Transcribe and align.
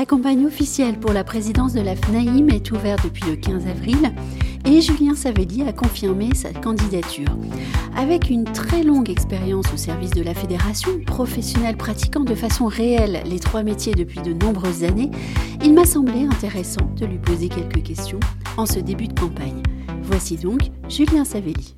La 0.00 0.06
campagne 0.06 0.46
officielle 0.46 0.98
pour 0.98 1.12
la 1.12 1.24
présidence 1.24 1.74
de 1.74 1.82
la 1.82 1.94
FNAIM 1.94 2.48
est 2.48 2.70
ouverte 2.70 3.04
depuis 3.04 3.24
le 3.28 3.36
15 3.36 3.66
avril 3.66 3.98
et 4.64 4.80
Julien 4.80 5.14
Savelli 5.14 5.62
a 5.68 5.74
confirmé 5.74 6.34
sa 6.34 6.54
candidature. 6.54 7.28
Avec 7.94 8.30
une 8.30 8.44
très 8.44 8.82
longue 8.82 9.10
expérience 9.10 9.66
au 9.74 9.76
service 9.76 10.12
de 10.12 10.22
la 10.22 10.32
fédération, 10.32 10.88
professionnel 11.04 11.76
pratiquant 11.76 12.24
de 12.24 12.34
façon 12.34 12.64
réelle 12.64 13.22
les 13.26 13.40
trois 13.40 13.62
métiers 13.62 13.92
depuis 13.92 14.22
de 14.22 14.32
nombreuses 14.32 14.84
années, 14.84 15.10
il 15.62 15.74
m'a 15.74 15.84
semblé 15.84 16.22
intéressant 16.24 16.90
de 16.96 17.04
lui 17.04 17.18
poser 17.18 17.50
quelques 17.50 17.82
questions 17.82 18.20
en 18.56 18.64
ce 18.64 18.78
début 18.78 19.08
de 19.08 19.20
campagne. 19.20 19.62
Voici 20.02 20.38
donc 20.38 20.70
Julien 20.88 21.26
Savelli. 21.26 21.74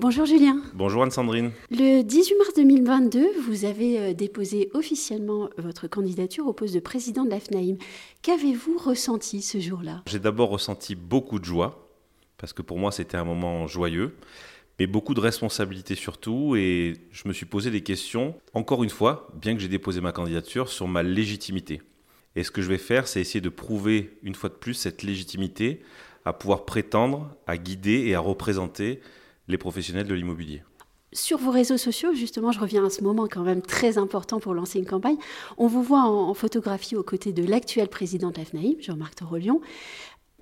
Bonjour 0.00 0.26
Julien. 0.26 0.62
Bonjour 0.74 1.02
Anne-Sandrine. 1.02 1.50
Le 1.72 2.02
18 2.02 2.36
mars 2.38 2.54
2022, 2.54 3.40
vous 3.48 3.64
avez 3.64 3.98
euh, 3.98 4.14
déposé 4.14 4.70
officiellement 4.72 5.50
votre 5.58 5.88
candidature 5.88 6.46
au 6.46 6.52
poste 6.52 6.72
de 6.72 6.78
président 6.78 7.24
de 7.24 7.30
la 7.30 7.40
FNAIM. 7.40 7.78
Qu'avez-vous 8.22 8.78
ressenti 8.78 9.42
ce 9.42 9.58
jour-là? 9.58 10.04
J'ai 10.06 10.20
d'abord 10.20 10.50
ressenti 10.50 10.94
beaucoup 10.94 11.40
de 11.40 11.44
joie, 11.44 11.90
parce 12.36 12.52
que 12.52 12.62
pour 12.62 12.78
moi 12.78 12.92
c'était 12.92 13.16
un 13.16 13.24
moment 13.24 13.66
joyeux, 13.66 14.14
mais 14.78 14.86
beaucoup 14.86 15.14
de 15.14 15.20
responsabilités 15.20 15.96
surtout, 15.96 16.54
et 16.54 16.92
je 17.10 17.26
me 17.26 17.32
suis 17.32 17.46
posé 17.46 17.72
des 17.72 17.82
questions, 17.82 18.36
encore 18.54 18.84
une 18.84 18.90
fois, 18.90 19.26
bien 19.34 19.56
que 19.56 19.60
j'ai 19.60 19.66
déposé 19.66 20.00
ma 20.00 20.12
candidature, 20.12 20.68
sur 20.68 20.86
ma 20.86 21.02
légitimité. 21.02 21.82
Et 22.36 22.44
ce 22.44 22.52
que 22.52 22.62
je 22.62 22.68
vais 22.68 22.78
faire, 22.78 23.08
c'est 23.08 23.20
essayer 23.20 23.40
de 23.40 23.48
prouver 23.48 24.16
une 24.22 24.36
fois 24.36 24.48
de 24.48 24.54
plus 24.54 24.74
cette 24.74 25.02
légitimité 25.02 25.80
à 26.24 26.32
pouvoir 26.32 26.66
prétendre, 26.66 27.34
à 27.48 27.56
guider 27.56 28.04
et 28.06 28.14
à 28.14 28.20
représenter 28.20 29.00
les 29.48 29.58
professionnels 29.58 30.06
de 30.06 30.14
l'immobilier. 30.14 30.62
Sur 31.12 31.38
vos 31.38 31.50
réseaux 31.50 31.78
sociaux, 31.78 32.12
justement, 32.12 32.52
je 32.52 32.60
reviens 32.60 32.84
à 32.84 32.90
ce 32.90 33.02
moment 33.02 33.26
quand 33.28 33.42
même 33.42 33.62
très 33.62 33.96
important 33.96 34.40
pour 34.40 34.52
lancer 34.52 34.78
une 34.78 34.86
campagne. 34.86 35.16
On 35.56 35.66
vous 35.66 35.82
voit 35.82 36.02
en, 36.02 36.34
photographie 36.34 36.96
aux 36.96 37.02
côtés 37.02 37.32
de 37.32 37.42
l'actuel 37.42 37.88
président 37.88 38.30
de 38.30 38.36
la 38.36 38.44
FNAIM, 38.44 38.74
Jean-Marc 38.80 39.14
Torolion. 39.14 39.62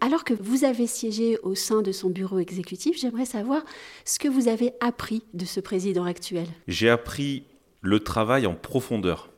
Alors 0.01 0.25
que 0.25 0.35
vous 0.35 0.65
avez 0.65 0.89
siégé 0.89 1.39
au 1.45 1.55
sein 1.55 1.83
de 1.83 1.93
son 1.93 2.11
bureau 2.11 2.41
exécutif, 2.41 2.99
j'aimerais 2.99 3.25
savoir 3.25 3.63
ce 4.05 4.19
que 4.19 4.29
vous 4.29 4.49
avez 4.49 4.73
appris 4.81 5.23
de 5.35 5.45
ce 5.45 5.61
président 5.61 6.05
actuel. 6.05 6.49
J'ai 6.67 6.91
appris 6.91 7.45
le 7.81 8.01
travail 8.01 8.47
en 8.47 8.55
profondeur, 8.55 9.31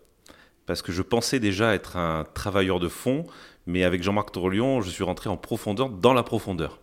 parce 0.64 0.80
que 0.80 0.92
je 0.92 1.02
pensais 1.02 1.40
déjà 1.40 1.74
être 1.74 1.96
un 1.96 2.24
travailleur 2.34 2.80
de 2.80 2.88
fond, 2.88 3.26
mais 3.66 3.84
avec 3.84 4.02
Jean-Marc 4.02 4.32
Torolion, 4.32 4.80
je 4.80 4.90
suis 4.90 5.04
rentré 5.04 5.28
en 5.28 5.36
profondeur 5.36 5.90
dans 5.90 6.14
la 6.14 6.22
profondeur. 6.22 6.80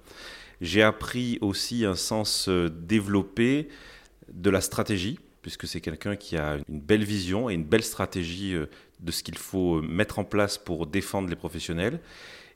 J'ai 0.61 0.81
appris 0.81 1.37
aussi 1.41 1.85
un 1.85 1.95
sens 1.95 2.47
euh, 2.49 2.69
développé 2.69 3.67
de 4.31 4.49
la 4.49 4.61
stratégie, 4.61 5.19
puisque 5.41 5.67
c'est 5.67 5.81
quelqu'un 5.81 6.15
qui 6.15 6.37
a 6.37 6.57
une 6.69 6.79
belle 6.79 7.03
vision 7.03 7.49
et 7.49 7.53
une 7.53 7.63
belle 7.63 7.83
stratégie 7.83 8.53
euh, 8.53 8.65
de 8.99 9.11
ce 9.11 9.23
qu'il 9.23 9.37
faut 9.37 9.81
mettre 9.81 10.19
en 10.19 10.23
place 10.23 10.57
pour 10.57 10.87
défendre 10.87 11.29
les 11.29 11.35
professionnels. 11.35 11.99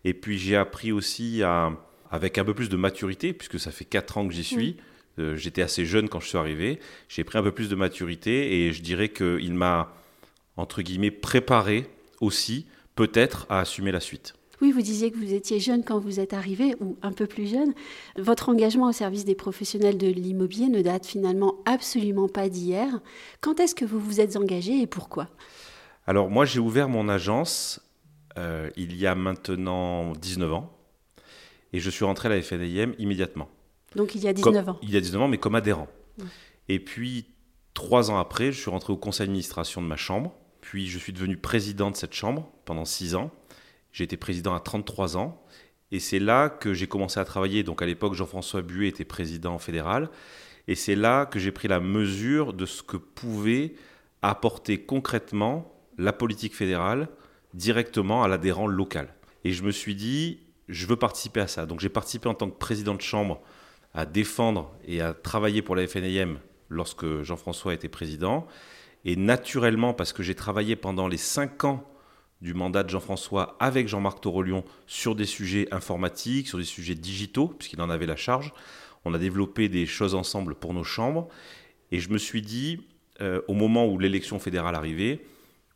Et 0.06 0.14
puis 0.14 0.38
j'ai 0.38 0.56
appris 0.56 0.91
aussi 0.91 1.44
à, 1.44 1.72
avec 2.09 2.38
un 2.38 2.45
peu 2.45 2.53
plus 2.53 2.69
de 2.69 2.78
maturité, 2.78 3.33
puisque 3.33 3.59
ça 3.59 3.72
fait 3.72 3.86
4 3.86 4.17
ans 4.17 4.28
que 4.28 4.34
j'y 4.34 4.44
suis. 4.44 4.78
Euh, 5.19 5.36
j'étais 5.36 5.61
assez 5.61 5.86
jeune 5.86 6.08
quand 6.08 6.19
je 6.19 6.28
suis 6.30 6.38
arrivé. 6.38 6.80
J'ai 7.09 7.23
pris 7.23 7.38
un 7.38 7.44
peu 7.44 7.52
plus 7.52 7.69
de 7.69 7.75
maturité 7.75 8.66
et 8.66 8.73
je 8.73 8.81
dirais 8.81 9.09
qu'il 9.09 9.53
m'a, 9.53 9.94
entre 10.56 10.81
guillemets, 10.81 11.11
préparé 11.11 11.86
aussi, 12.22 12.66
peut-être, 12.95 13.45
à 13.50 13.59
assumer 13.59 13.91
la 13.91 14.00
suite. 14.00 14.34
Oui, 14.62 14.72
vous 14.72 14.82
disiez 14.82 15.12
que 15.12 15.18
vous 15.18 15.34
étiez 15.34 15.60
jeune 15.60 15.84
quand 15.84 16.00
vous 16.00 16.20
êtes 16.20 16.34
arrivé, 16.34 16.76
ou 16.82 16.98
un 17.02 17.12
peu 17.12 17.28
plus 17.28 17.48
jeune. 17.48 17.74
Votre 18.18 18.50
engagement 18.50 18.90
au 18.90 18.92
service 18.92 19.26
des 19.26 19.36
professionnels 19.36 19.98
de 19.98 20.08
l'immobilier 20.08 20.68
ne 20.68 20.81
date 20.81 21.06
finalement 21.06 21.56
absolument 21.66 22.28
pas 22.28 22.50
d'hier. 22.50 23.00
Quand 23.42 23.59
est-ce 23.59 23.75
que 23.75 23.86
vous 23.86 24.00
vous 24.00 24.19
êtes 24.19 24.36
engagé 24.36 24.81
et 24.81 24.88
pourquoi? 24.88 25.28
Alors 26.06 26.30
moi, 26.30 26.46
j'ai 26.46 26.59
ouvert 26.59 26.90
mon 26.90 27.08
agence 27.08 27.81
euh, 28.38 28.69
il 28.75 28.96
y 28.96 29.08
a 29.08 29.16
maintenant 29.16 30.14
19 30.14 30.53
ans, 30.53 30.78
et 31.74 31.80
je 31.80 31.90
suis 31.90 32.06
rentré 32.06 32.28
à 32.28 32.36
la 32.36 32.42
FNIM 32.42 32.94
immédiatement. 32.98 33.50
Donc 33.96 34.16
il 34.16 34.24
y 34.24 34.28
a 34.28 34.34
19 34.34 34.69
ans 34.69 34.80
Il 34.81 34.92
y 34.92 34.98
a 34.98 35.02
19 35.02 35.22
ans, 35.22 35.28
mais 35.28 35.38
comme 35.38 35.56
adhérent. 35.56 35.88
Et 36.68 36.80
puis, 36.80 37.28
trois 37.74 38.12
ans 38.12 38.18
après, 38.18 38.52
je 38.52 38.59
suis 38.59 38.69
rentré 38.69 38.94
au 38.94 38.98
conseil 38.98 39.28
d'administration 39.28 39.81
de 39.81 39.88
ma 39.88 39.96
chambre, 39.96 40.34
puis 40.62 40.88
je 40.88 41.00
suis 41.00 41.14
devenu 41.14 41.38
président 41.38 41.90
de 41.92 41.96
cette 41.96 42.14
chambre 42.14 42.50
pendant 42.66 42.86
six 42.86 43.16
ans. 43.16 43.31
Été 43.97 44.16
président 44.16 44.53
à 44.53 44.61
33 44.61 45.17
ans. 45.17 45.44
Et 45.91 46.00
c'est 46.00 46.19
là 46.19 46.50
que 46.50 46.73
j'ai 46.73 46.88
commencé 46.88 47.19
à 47.19 47.25
travailler. 47.25 47.63
Donc 47.63 47.81
à 47.81 47.85
l'époque, 47.85 48.13
Jean-François 48.13 48.61
Buet 48.61 48.88
était 48.88 49.03
président 49.03 49.57
fédéral. 49.59 50.09
Et 50.69 50.75
c'est 50.75 50.95
là 50.95 51.25
que 51.25 51.39
j'ai 51.39 51.51
pris 51.51 51.67
la 51.67 51.79
mesure 51.79 52.53
de 52.53 52.66
ce 52.66 52.81
que 52.81 52.95
pouvait 52.95 53.73
apporter 54.22 54.77
concrètement 54.85 55.73
la 55.97 56.13
politique 56.13 56.55
fédérale 56.55 57.09
directement 57.53 58.23
à 58.23 58.27
l'adhérent 58.27 58.67
local. 58.67 59.13
Et 59.44 59.51
je 59.51 59.63
me 59.63 59.72
suis 59.72 59.95
dit, 59.95 60.39
je 60.69 60.85
veux 60.85 60.95
participer 60.95 61.41
à 61.41 61.47
ça. 61.47 61.66
Donc 61.66 61.79
j'ai 61.79 61.89
participé 61.89 62.29
en 62.29 62.35
tant 62.35 62.50
que 62.50 62.57
président 62.57 62.94
de 62.94 63.01
chambre 63.01 63.41
à 63.94 64.06
défendre 64.06 64.71
et 64.85 65.01
à 65.01 65.13
travailler 65.13 65.61
pour 65.61 65.75
la 65.75 65.88
FNIM 65.88 66.39
lorsque 66.69 67.23
Jean-François 67.23 67.73
était 67.73 67.89
président. 67.89 68.47
Et 69.03 69.16
naturellement, 69.16 69.94
parce 69.94 70.13
que 70.13 70.23
j'ai 70.23 70.35
travaillé 70.35 70.75
pendant 70.75 71.07
les 71.07 71.17
cinq 71.17 71.63
ans 71.63 71.83
du 72.41 72.53
mandat 72.53 72.83
de 72.83 72.89
Jean-François 72.89 73.57
avec 73.59 73.88
Jean-Marc 73.88 74.22
Torolion 74.22 74.63
sur 74.88 75.16
des 75.16 75.25
sujets 75.25 75.67
informatiques, 75.73 76.47
sur 76.47 76.57
des 76.57 76.63
sujets 76.63 76.95
digitaux, 76.95 77.47
puisqu'il 77.47 77.81
en 77.81 77.89
avait 77.89 78.05
la 78.05 78.16
charge. 78.16 78.53
On 79.05 79.13
a 79.13 79.17
développé 79.17 79.69
des 79.69 79.85
choses 79.85 80.16
ensemble 80.16 80.55
pour 80.55 80.73
nos 80.73 80.83
chambres. 80.83 81.27
Et 81.91 82.00
je 82.00 82.09
me 82.09 82.17
suis 82.17 82.41
dit, 82.41 82.81
euh, 83.22 83.41
au 83.47 83.53
moment 83.53 83.88
où 83.88 84.00
l'élection 84.00 84.39
fédérale 84.39 84.75
arrivait, 84.75 85.25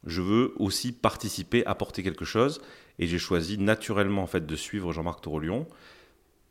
je 0.06 0.22
veux 0.22 0.54
aussi 0.58 0.92
participer, 0.92 1.66
apporter 1.66 2.04
quelque 2.04 2.26
chose. 2.26 2.62
Et 3.00 3.08
j'ai 3.08 3.20
choisi 3.20 3.58
naturellement 3.58 4.24
en 4.24 4.28
fait 4.28 4.46
de 4.46 4.56
suivre 4.56 4.94
Jean-Marc 4.94 5.22
Torolion. 5.22 5.68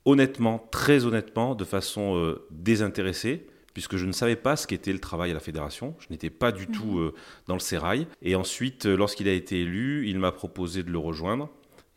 Honnêtement, 0.04 0.66
très 0.70 1.04
honnêtement, 1.04 1.54
de 1.54 1.64
façon 1.64 2.16
euh, 2.16 2.46
désintéressée, 2.50 3.46
puisque 3.74 3.96
je 3.96 4.06
ne 4.06 4.12
savais 4.12 4.36
pas 4.36 4.56
ce 4.56 4.66
qu'était 4.66 4.92
le 4.92 4.98
travail 4.98 5.30
à 5.30 5.34
la 5.34 5.40
fédération. 5.40 5.94
Je 5.98 6.06
n'étais 6.10 6.30
pas 6.30 6.52
du 6.52 6.66
tout 6.66 6.92
mhm. 6.92 7.06
euh, 7.06 7.14
dans 7.46 7.54
le 7.54 7.60
sérail. 7.60 8.06
Et 8.20 8.34
ensuite, 8.34 8.86
euh, 8.86 8.96
lorsqu'il 8.96 9.28
a 9.28 9.32
été 9.32 9.60
élu, 9.60 10.08
il 10.08 10.18
m'a 10.18 10.32
proposé 10.32 10.82
de 10.82 10.90
le 10.90 10.98
rejoindre. 10.98 11.48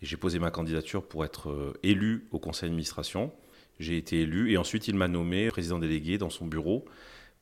Et 0.01 0.05
j'ai 0.05 0.17
posé 0.17 0.39
ma 0.39 0.51
candidature 0.51 1.03
pour 1.03 1.25
être 1.25 1.49
euh, 1.49 1.73
élu 1.83 2.27
au 2.31 2.39
conseil 2.39 2.69
d'administration. 2.69 3.31
J'ai 3.79 3.97
été 3.97 4.21
élu 4.21 4.51
et 4.51 4.57
ensuite 4.57 4.87
il 4.87 4.95
m'a 4.95 5.09
nommé 5.09 5.49
président 5.49 5.79
délégué 5.79 6.17
dans 6.17 6.29
son 6.29 6.45
bureau. 6.45 6.85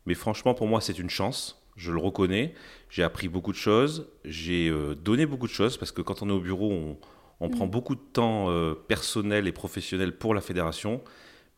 Mais 0.06 0.16
franchement, 0.16 0.54
pour 0.54 0.68
moi, 0.68 0.82
c'est 0.82 0.98
une 0.98 1.10
chance. 1.10 1.62
Je 1.76 1.92
le 1.92 2.00
reconnais. 2.00 2.54
J'ai 2.90 3.04
appris 3.04 3.28
beaucoup 3.28 3.52
de 3.52 3.58
choses. 3.58 4.08
J'ai 4.26 4.72
donné 5.04 5.26
beaucoup 5.26 5.48
de 5.48 5.52
choses 5.52 5.78
parce 5.78 5.92
que 5.92 6.02
quand 6.02 6.22
on 6.24 6.30
est 6.30 6.34
au 6.34 6.40
bureau, 6.40 6.72
on, 6.72 6.98
on 7.40 7.50
prend 7.50 7.66
mhm. 7.66 7.72
beaucoup 7.72 7.96
de 7.96 8.02
temps 8.02 8.50
personnel 8.88 9.48
et 9.48 9.52
professionnel 9.52 10.18
pour 10.18 10.34
la 10.34 10.42
fédération. 10.42 11.02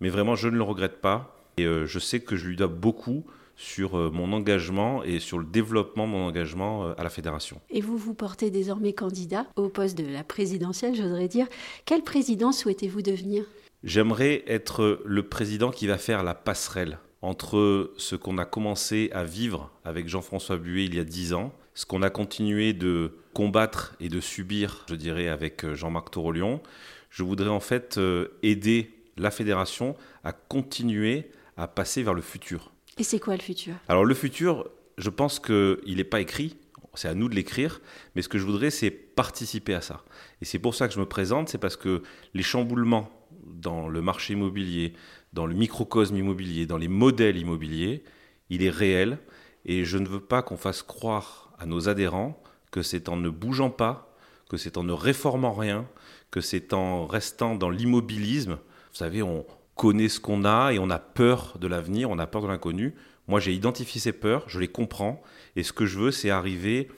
Mais 0.01 0.09
vraiment, 0.09 0.35
je 0.35 0.49
ne 0.49 0.57
le 0.57 0.63
regrette 0.63 0.99
pas 1.01 1.34
et 1.57 1.65
euh, 1.65 1.85
je 1.85 1.99
sais 1.99 2.19
que 2.19 2.35
je 2.35 2.47
lui 2.47 2.55
dois 2.55 2.67
beaucoup 2.67 3.25
sur 3.57 3.97
euh, 3.97 4.09
mon 4.11 4.33
engagement 4.33 5.03
et 5.03 5.19
sur 5.19 5.39
le 5.39 5.45
développement 5.45 6.05
de 6.07 6.11
mon 6.11 6.25
engagement 6.25 6.85
euh, 6.85 6.93
à 6.97 7.03
la 7.03 7.09
fédération. 7.09 7.61
Et 7.69 7.81
vous 7.81 7.97
vous 7.97 8.13
portez 8.13 8.51
désormais 8.51 8.93
candidat 8.93 9.47
au 9.55 9.69
poste 9.69 9.97
de 9.97 10.05
la 10.05 10.23
présidentielle, 10.23 10.95
j'oserais 10.95 11.29
dire. 11.29 11.47
Quel 11.85 12.01
président 12.03 12.51
souhaitez-vous 12.51 13.01
devenir? 13.01 13.45
J'aimerais 13.83 14.43
être 14.47 15.01
le 15.05 15.23
président 15.23 15.71
qui 15.71 15.87
va 15.87 15.97
faire 15.97 16.23
la 16.23 16.33
passerelle 16.33 16.97
entre 17.21 17.93
ce 17.97 18.15
qu'on 18.15 18.37
a 18.37 18.45
commencé 18.45 19.09
à 19.13 19.23
vivre 19.23 19.71
avec 19.85 20.07
Jean-François 20.07 20.57
Buet 20.57 20.85
il 20.85 20.95
y 20.95 20.99
a 20.99 21.03
dix 21.03 21.33
ans, 21.33 21.53
ce 21.73 21.85
qu'on 21.85 22.01
a 22.01 22.09
continué 22.09 22.73
de 22.73 23.17
combattre 23.33 23.95
et 23.99 24.09
de 24.09 24.19
subir, 24.19 24.85
je 24.89 24.95
dirais, 24.95 25.27
avec 25.27 25.73
Jean-Marc 25.73 26.11
Torolion. 26.11 26.61
Je 27.09 27.23
voudrais 27.23 27.49
en 27.49 27.59
fait 27.59 27.99
aider 28.43 28.91
la 29.17 29.31
fédération 29.31 29.95
à 30.23 30.33
continuer 30.33 31.29
à 31.57 31.67
passer 31.67 32.03
vers 32.03 32.13
le 32.13 32.21
futur. 32.21 32.71
Et 32.97 33.03
c'est 33.03 33.19
quoi 33.19 33.35
le 33.35 33.41
futur? 33.41 33.75
Alors 33.87 34.05
le 34.05 34.13
futur, 34.13 34.69
je 34.97 35.09
pense 35.09 35.39
qu'il 35.39 35.97
n'est 35.97 36.03
pas 36.03 36.21
écrit, 36.21 36.57
c'est 36.95 37.07
à 37.07 37.13
nous 37.13 37.27
de 37.27 37.35
l'écrire, 37.35 37.81
mais 38.15 38.21
ce 38.21 38.29
que 38.29 38.37
je 38.37 38.45
voudrais, 38.45 38.69
c'est 38.69 38.89
participer 38.91 39.73
à 39.73 39.81
ça. 39.81 40.03
Et 40.41 40.45
c'est 40.45 40.59
pour 40.59 40.75
ça 40.75 40.87
que 40.87 40.93
je 40.93 40.99
me 40.99 41.05
présente, 41.05 41.49
c'est 41.49 41.57
parce 41.57 41.75
que 41.75 42.03
les 42.33 42.43
chamboulements 42.43 43.09
dans 43.45 43.87
le 43.87 44.01
marché 44.01 44.33
immobilier, 44.33 44.93
dans 45.33 45.45
le 45.45 45.55
microcosme 45.55 46.15
immobilier, 46.15 46.65
dans 46.65 46.77
les 46.77 46.87
modèles 46.87 47.37
immobiliers, 47.37 48.03
il 48.49 48.63
est 48.63 48.69
réel, 48.69 49.19
et 49.65 49.83
je 49.83 49.97
ne 49.97 50.07
veux 50.07 50.19
pas 50.21 50.41
qu'on 50.41 50.57
fasse 50.57 50.83
croire 50.83 51.51
à 51.59 51.65
nos 51.65 51.89
adhérents 51.89 52.41
que 52.71 52.81
c'est 52.81 53.09
en 53.09 53.17
ne 53.17 53.29
bougeant 53.29 53.69
pas, 53.69 54.15
que 54.49 54.57
c'est 54.57 54.77
en 54.77 54.83
ne 54.83 54.93
réformant 54.93 55.53
rien, 55.53 55.87
que 56.31 56.41
c'est 56.41 56.73
en 56.73 57.07
restant 57.07 57.55
dans 57.55 57.69
l'immobilisme. 57.69 58.53
Vous 58.53 58.97
savez, 58.97 59.23
on, 59.23 59.45
connaît 59.75 60.09
ce 60.09 60.19
qu'on 60.19 60.45
a 60.45 60.71
et 60.71 60.79
on 60.79 60.89
a 60.89 60.99
peur 60.99 61.57
de 61.59 61.67
l'avenir, 61.67 62.09
on 62.09 62.19
a 62.19 62.27
peur 62.27 62.41
de 62.41 62.47
l'inconnu. 62.47 62.95
Moi, 63.27 63.39
j'ai 63.39 63.53
identifié 63.53 63.99
ces 63.99 64.13
peurs, 64.13 64.47
je 64.47 64.59
les 64.59 64.67
comprends, 64.67 65.21
et 65.55 65.63
ce 65.63 65.73
que 65.73 65.85
je 65.85 65.99
veux, 65.99 66.11
c'est 66.11 66.29
arriver 66.29 66.89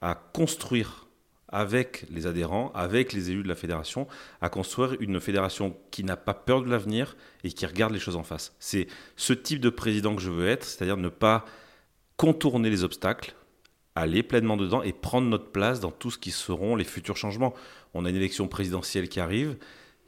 à 0.00 0.14
construire 0.14 1.04
avec 1.48 2.04
les 2.10 2.26
adhérents, 2.26 2.72
avec 2.74 3.12
les 3.12 3.30
élus 3.30 3.44
de 3.44 3.48
la 3.48 3.54
fédération, 3.54 4.08
à 4.40 4.48
construire 4.48 4.96
une 4.98 5.20
fédération 5.20 5.76
qui 5.92 6.02
n'a 6.02 6.16
pas 6.16 6.34
peur 6.34 6.62
de 6.62 6.68
l'avenir 6.68 7.16
et 7.44 7.52
qui 7.52 7.64
regarde 7.64 7.92
les 7.92 8.00
choses 8.00 8.16
en 8.16 8.24
face. 8.24 8.56
C'est 8.58 8.88
ce 9.16 9.32
type 9.32 9.60
de 9.60 9.70
président 9.70 10.16
que 10.16 10.22
je 10.22 10.30
veux 10.30 10.48
être, 10.48 10.64
c'est-à-dire 10.64 10.96
ne 10.96 11.08
pas 11.08 11.44
contourner 12.16 12.70
les 12.70 12.82
obstacles, 12.82 13.36
aller 13.94 14.24
pleinement 14.24 14.56
dedans 14.56 14.82
et 14.82 14.92
prendre 14.92 15.28
notre 15.28 15.52
place 15.52 15.78
dans 15.78 15.92
tout 15.92 16.10
ce 16.10 16.18
qui 16.18 16.32
seront 16.32 16.74
les 16.74 16.84
futurs 16.84 17.16
changements. 17.16 17.54
On 17.92 18.04
a 18.04 18.10
une 18.10 18.16
élection 18.16 18.48
présidentielle 18.48 19.08
qui 19.08 19.20
arrive, 19.20 19.56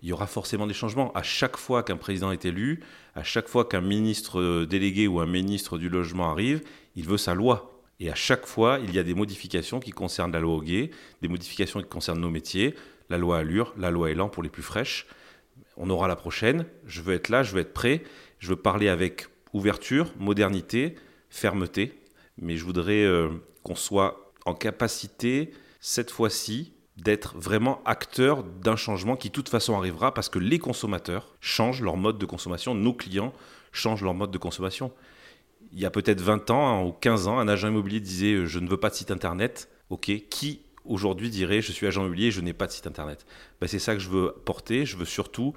il 0.07 0.11
y 0.11 0.13
aura 0.13 0.29
forcément 0.29 0.69
des 0.69 0.73
changements. 0.73 1.13
À 1.15 1.25
chaque 1.25 1.57
fois 1.57 1.83
qu'un 1.83 1.97
président 1.97 2.31
est 2.31 2.45
élu, 2.45 2.79
à 3.17 3.25
chaque 3.25 3.49
fois 3.49 3.65
qu'un 3.65 3.81
ministre 3.81 4.65
délégué 4.65 5.09
ou 5.09 5.19
un 5.19 5.27
ministre 5.27 5.79
du 5.79 5.89
logement 5.89 6.31
arrive, 6.31 6.63
il 6.95 7.05
veut 7.05 7.17
sa 7.17 7.35
loi. 7.35 7.83
Et 7.99 8.09
à 8.09 8.15
chaque 8.15 8.47
fois, 8.47 8.79
il 8.81 8.95
y 8.95 9.01
a 9.01 9.03
des 9.03 9.15
modifications 9.15 9.81
qui 9.81 9.91
concernent 9.91 10.31
la 10.31 10.39
loi 10.39 10.55
au 10.55 10.63
des 10.63 10.91
modifications 11.23 11.83
qui 11.83 11.89
concernent 11.89 12.21
nos 12.21 12.31
métiers, 12.31 12.77
la 13.11 13.19
loi 13.19 13.39
Allure, 13.39 13.75
la 13.77 13.91
loi 13.91 14.13
Elan 14.13 14.29
pour 14.29 14.45
les 14.45 14.49
plus 14.49 14.63
fraîches. 14.63 15.09
On 15.77 15.91
aura 15.91 16.07
la 16.07 16.15
prochaine. 16.15 16.67
Je 16.87 17.03
veux 17.03 17.15
être 17.15 17.29
là, 17.29 17.43
je 17.43 17.53
veux 17.53 17.61
être 17.61 17.75
prêt. 17.75 18.05
Je 18.39 18.51
veux 18.51 18.57
parler 18.57 18.89
avec 18.89 19.27
ouverture, 19.55 20.13
modernité, 20.21 20.95
fermeté. 21.31 22.01
Mais 22.39 22.57
je 22.57 22.65
voudrais 22.65 23.05
euh, 23.05 23.31
qu'on 23.65 23.75
soit 23.75 24.33
en 24.45 24.55
capacité, 24.55 25.51
cette 25.81 26.13
fois-ci, 26.13 26.76
d'être 26.97 27.37
vraiment 27.37 27.83
acteur 27.85 28.43
d'un 28.43 28.77
changement 28.77 29.17
qui, 29.17 29.29
de 29.29 29.33
toute 29.33 29.49
façon, 29.49 29.77
arrivera 29.77 30.15
parce 30.15 30.29
que 30.29 30.39
les 30.39 30.59
consommateurs 30.59 31.35
changent 31.41 31.83
leur 31.83 31.97
mode 31.97 32.19
de 32.19 32.27
consommation, 32.27 32.75
nos 32.75 32.95
clients 32.95 33.33
changent 33.73 34.03
leur 34.03 34.15
mode 34.15 34.31
de 34.31 34.39
consommation 34.39 34.93
il 35.73 35.81
y 35.81 35.85
a 35.85 35.91
peut-être 35.91 36.21
20 36.21 36.51
ans 36.51 36.67
hein, 36.67 36.85
ou 36.85 36.93
15 36.93 37.29
ans, 37.29 37.39
un 37.39 37.49
agent 37.49 37.69
immobilier 37.69 38.01
disait 38.01 38.33
euh, 38.33 38.47
je 38.47 38.59
ne 38.59 38.69
veux 38.69 38.77
pas 38.77 38.91
de 38.91 38.95
site 38.95 39.11
internet. 39.11 39.69
Ok, 39.91 40.11
qui 40.31 40.63
aujourd'hui 40.85 41.31
dirait 41.31 41.61
je 41.61 41.73
suis 41.73 41.87
agent 41.87 42.01
immobilier 42.01 42.31
je 42.31 42.41
n'ai 42.41 42.53
pas 42.53 42.67
de 42.67 42.73
site 42.73 42.87
internet? 42.87 43.27
Ben, 43.61 43.67
C'est 43.67 43.79
ça 43.79 43.95
que 43.95 44.01
je 44.01 44.09
veux 44.09 44.35
porter. 44.45 44.87
Je 44.87 44.97
veux 44.97 45.05
surtout 45.05 45.55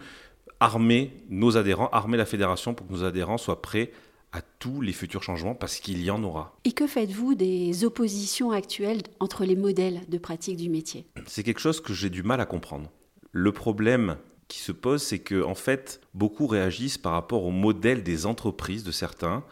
armer 0.60 1.14
nos 1.30 1.58
adhérents, 1.58 1.90
armer 1.92 2.18
la 2.18 2.26
fédération 2.26 2.74
pour 2.74 2.88
que 2.88 2.92
nos 2.92 3.04
adhérents 3.04 3.38
soient 3.38 3.62
prêts 3.62 3.92
à 4.32 4.42
tous 4.42 4.82
les 4.82 4.94
futurs 4.94 5.24
changements 5.24 5.56
parce 5.56 5.80
qu'il 5.80 6.02
y 6.04 6.12
en 6.12 6.24
aura. 6.24 6.56
Et 6.66 6.72
que 6.72 6.88
faites-vous 6.88 7.36
des 7.36 7.84
oppositions 7.84 8.52
actuelles 8.52 9.02
entre 9.20 9.46
les 9.46 9.56
modèles 9.56 10.02
de 10.08 10.18
pratique 10.18 10.58
du 10.58 10.70
métier? 10.70 11.06
C'est 11.26 11.44
quelque 11.44 11.62
chose 11.62 11.82
que 11.82 11.94
j'ai 11.94 12.10
du 12.10 12.24
mal 12.24 12.40
à 12.42 12.46
comprendre. 12.46 12.92
Le 13.32 13.52
problème 13.52 14.18
qui 14.48 14.60
se 14.60 14.72
pose, 14.72 15.02
c'est 15.02 15.20
que 15.20 15.44
en 15.44 15.56
fait, 15.56 16.02
beaucoup 16.14 16.48
réagissent 16.48 16.98
par 16.98 17.14
rapport 17.14 17.46
au 17.46 17.52
modèle 17.52 18.04
des 18.04 18.26
entreprises 18.26 18.84
de 18.84 18.92
certains 18.92 19.44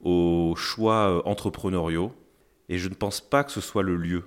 aux 0.00 0.54
choix 0.56 1.10
euh, 1.10 1.22
entrepreneuriaux. 1.24 2.12
Et 2.68 2.78
je 2.78 2.88
ne 2.88 2.94
pense 2.94 3.20
pas 3.20 3.44
que 3.44 3.52
ce 3.52 3.60
soit 3.60 3.82
le 3.82 3.96
lieu. 3.96 4.24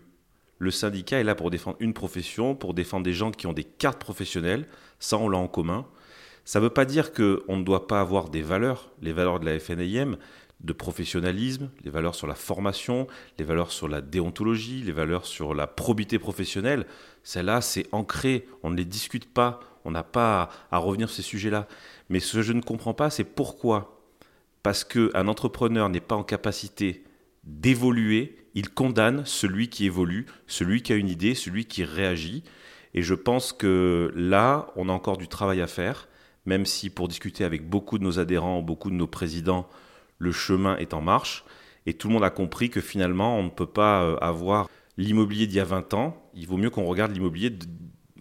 Le 0.59 0.71
syndicat 0.71 1.19
est 1.19 1.23
là 1.23 1.35
pour 1.35 1.49
défendre 1.49 1.77
une 1.79 1.93
profession, 1.93 2.55
pour 2.55 2.73
défendre 2.73 3.03
des 3.03 3.13
gens 3.13 3.31
qui 3.31 3.47
ont 3.47 3.53
des 3.53 3.63
cartes 3.63 3.99
professionnelles. 3.99 4.67
Ça, 4.99 5.17
on 5.17 5.27
l'a 5.27 5.37
en 5.37 5.47
commun. 5.47 5.85
Ça 6.45 6.59
ne 6.59 6.65
veut 6.65 6.69
pas 6.69 6.85
dire 6.85 7.13
qu'on 7.13 7.57
ne 7.57 7.63
doit 7.63 7.87
pas 7.87 8.01
avoir 8.01 8.29
des 8.29 8.41
valeurs, 8.41 8.91
les 9.01 9.13
valeurs 9.13 9.39
de 9.39 9.45
la 9.45 9.59
FNIM, 9.59 10.17
de 10.61 10.73
professionnalisme, 10.73 11.69
les 11.83 11.91
valeurs 11.91 12.15
sur 12.15 12.27
la 12.27 12.35
formation, 12.35 13.07
les 13.37 13.45
valeurs 13.45 13.71
sur 13.71 13.87
la 13.87 14.01
déontologie, 14.01 14.81
les 14.81 14.91
valeurs 14.91 15.25
sur 15.25 15.53
la 15.53 15.67
probité 15.67 16.19
professionnelle. 16.19 16.85
Celles-là, 17.23 17.61
c'est 17.61 17.87
ancré, 17.91 18.47
on 18.63 18.69
ne 18.69 18.77
les 18.77 18.85
discute 18.85 19.31
pas, 19.31 19.59
on 19.85 19.91
n'a 19.91 20.03
pas 20.03 20.49
à 20.71 20.77
revenir 20.77 21.09
sur 21.09 21.17
ces 21.17 21.29
sujets-là. 21.29 21.67
Mais 22.09 22.19
ce 22.19 22.37
que 22.37 22.41
je 22.41 22.53
ne 22.53 22.61
comprends 22.61 22.93
pas, 22.93 23.09
c'est 23.09 23.25
pourquoi 23.25 23.99
parce 24.63 24.85
qu'un 24.85 25.27
entrepreneur 25.27 25.89
n'est 25.89 25.99
pas 25.99 26.15
en 26.15 26.23
capacité 26.23 27.03
d'évoluer, 27.43 28.37
il 28.55 28.69
condamne 28.69 29.25
celui 29.25 29.67
qui 29.67 29.85
évolue, 29.85 30.25
celui 30.47 30.81
qui 30.81 30.93
a 30.93 30.95
une 30.95 31.09
idée, 31.09 31.35
celui 31.35 31.65
qui 31.65 31.83
réagit. 31.83 32.43
Et 32.93 33.01
je 33.01 33.13
pense 33.13 33.51
que 33.51 34.11
là, 34.15 34.71
on 34.77 34.87
a 34.87 34.93
encore 34.93 35.17
du 35.17 35.27
travail 35.27 35.61
à 35.61 35.67
faire, 35.67 36.07
même 36.45 36.65
si 36.65 36.89
pour 36.89 37.07
discuter 37.07 37.43
avec 37.43 37.67
beaucoup 37.67 37.97
de 37.97 38.03
nos 38.03 38.19
adhérents, 38.19 38.61
beaucoup 38.61 38.89
de 38.89 38.95
nos 38.95 39.07
présidents, 39.07 39.67
le 40.17 40.31
chemin 40.31 40.77
est 40.77 40.93
en 40.93 41.01
marche. 41.01 41.45
Et 41.85 41.93
tout 41.93 42.07
le 42.07 42.13
monde 42.13 42.23
a 42.23 42.29
compris 42.29 42.69
que 42.69 42.81
finalement, 42.81 43.37
on 43.37 43.43
ne 43.43 43.49
peut 43.49 43.65
pas 43.65 44.03
euh, 44.03 44.17
avoir 44.17 44.69
l'immobilier 44.97 45.47
d'il 45.47 45.57
y 45.57 45.59
a 45.59 45.65
20 45.65 45.93
ans. 45.93 46.29
Il 46.33 46.47
vaut 46.47 46.57
mieux 46.57 46.69
qu'on 46.69 46.85
regarde 46.85 47.11
l'immobilier 47.11 47.57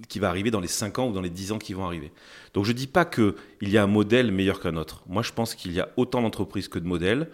qui 0.08 0.18
va 0.18 0.28
arriver 0.28 0.50
dans 0.50 0.60
les 0.60 0.68
5 0.68 0.98
ans 0.98 1.08
ou 1.08 1.12
dans 1.12 1.20
les 1.20 1.30
10 1.30 1.52
ans 1.52 1.58
qui 1.58 1.74
vont 1.74 1.84
arriver. 1.84 2.12
Donc 2.54 2.64
je 2.64 2.72
ne 2.72 2.76
dis 2.76 2.86
pas 2.86 3.04
qu'il 3.04 3.34
y 3.62 3.78
a 3.78 3.82
un 3.82 3.86
modèle 3.86 4.32
meilleur 4.32 4.60
qu'un 4.60 4.76
autre. 4.76 5.04
Moi 5.06 5.22
je 5.22 5.32
pense 5.32 5.54
qu'il 5.54 5.72
y 5.72 5.80
a 5.80 5.88
autant 5.96 6.22
d'entreprises 6.22 6.68
que 6.68 6.78
de 6.78 6.86
modèles. 6.86 7.28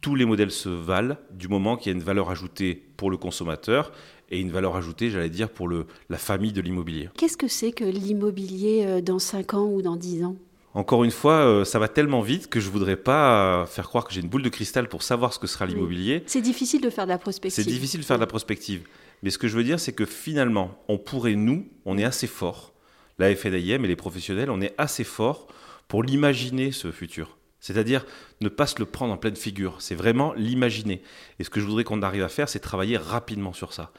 Tous 0.00 0.14
les 0.14 0.24
modèles 0.24 0.52
se 0.52 0.68
valent 0.68 1.16
du 1.30 1.48
moment 1.48 1.76
qu'il 1.76 1.92
y 1.92 1.94
a 1.94 1.98
une 1.98 2.04
valeur 2.04 2.30
ajoutée 2.30 2.74
pour 2.96 3.10
le 3.10 3.16
consommateur 3.16 3.92
et 4.30 4.40
une 4.40 4.50
valeur 4.50 4.76
ajoutée, 4.76 5.10
j'allais 5.10 5.30
dire, 5.30 5.48
pour 5.48 5.68
le, 5.68 5.86
la 6.10 6.18
famille 6.18 6.52
de 6.52 6.60
l'immobilier. 6.60 7.08
Qu'est-ce 7.16 7.36
que 7.36 7.48
c'est 7.48 7.72
que 7.72 7.84
l'immobilier 7.84 8.84
euh, 8.86 9.00
dans 9.00 9.18
5 9.18 9.54
ans 9.54 9.66
ou 9.66 9.82
dans 9.82 9.96
10 9.96 10.24
ans? 10.24 10.36
Encore 10.74 11.02
une 11.02 11.10
fois, 11.10 11.32
euh, 11.32 11.64
ça 11.64 11.78
va 11.78 11.88
tellement 11.88 12.20
vite 12.20 12.48
que 12.48 12.60
je 12.60 12.70
voudrais 12.70 12.96
pas 12.96 13.66
faire 13.66 13.88
croire 13.88 14.04
que 14.04 14.12
j'ai 14.12 14.20
une 14.20 14.28
boule 14.28 14.42
de 14.42 14.48
cristal 14.48 14.88
pour 14.88 15.02
savoir 15.02 15.32
ce 15.32 15.38
que 15.38 15.46
sera 15.46 15.66
l'immobilier. 15.66 16.22
C'est 16.26 16.42
difficile 16.42 16.80
de 16.80 16.90
faire 16.90 17.04
de 17.04 17.10
la 17.10 17.18
prospective. 17.18 17.64
C'est 17.64 17.68
difficile 17.68 18.00
de 18.00 18.04
faire 18.04 18.18
de 18.18 18.22
la 18.22 18.26
prospective. 18.26 18.82
Mais 19.22 19.30
ce 19.30 19.38
que 19.38 19.48
je 19.48 19.56
veux 19.56 19.64
dire, 19.64 19.80
c'est 19.80 19.92
que 19.92 20.04
finalement, 20.04 20.78
on 20.88 20.98
pourrait, 20.98 21.34
nous, 21.34 21.66
on 21.84 21.98
est 21.98 22.04
assez 22.04 22.26
fort, 22.26 22.74
la 23.18 23.34
FNIM 23.34 23.84
et 23.84 23.88
les 23.88 23.96
professionnels, 23.96 24.50
on 24.50 24.60
est 24.60 24.74
assez 24.78 25.04
fort 25.04 25.48
pour 25.88 26.02
l'imaginer, 26.02 26.70
ce 26.70 26.92
futur. 26.92 27.37
C'est-à-dire 27.60 28.04
ne 28.40 28.48
pas 28.48 28.66
se 28.66 28.78
le 28.78 28.84
prendre 28.84 29.12
en 29.12 29.16
pleine 29.16 29.36
figure. 29.36 29.76
C'est 29.80 29.94
vraiment 29.94 30.32
l'imaginer. 30.34 31.02
Et 31.38 31.44
ce 31.44 31.50
que 31.50 31.60
je 31.60 31.66
voudrais 31.66 31.84
qu'on 31.84 32.02
arrive 32.02 32.22
à 32.22 32.28
faire, 32.28 32.48
c'est 32.48 32.60
travailler 32.60 32.96
rapidement 32.96 33.52
sur 33.52 33.72
ça. 33.72 33.92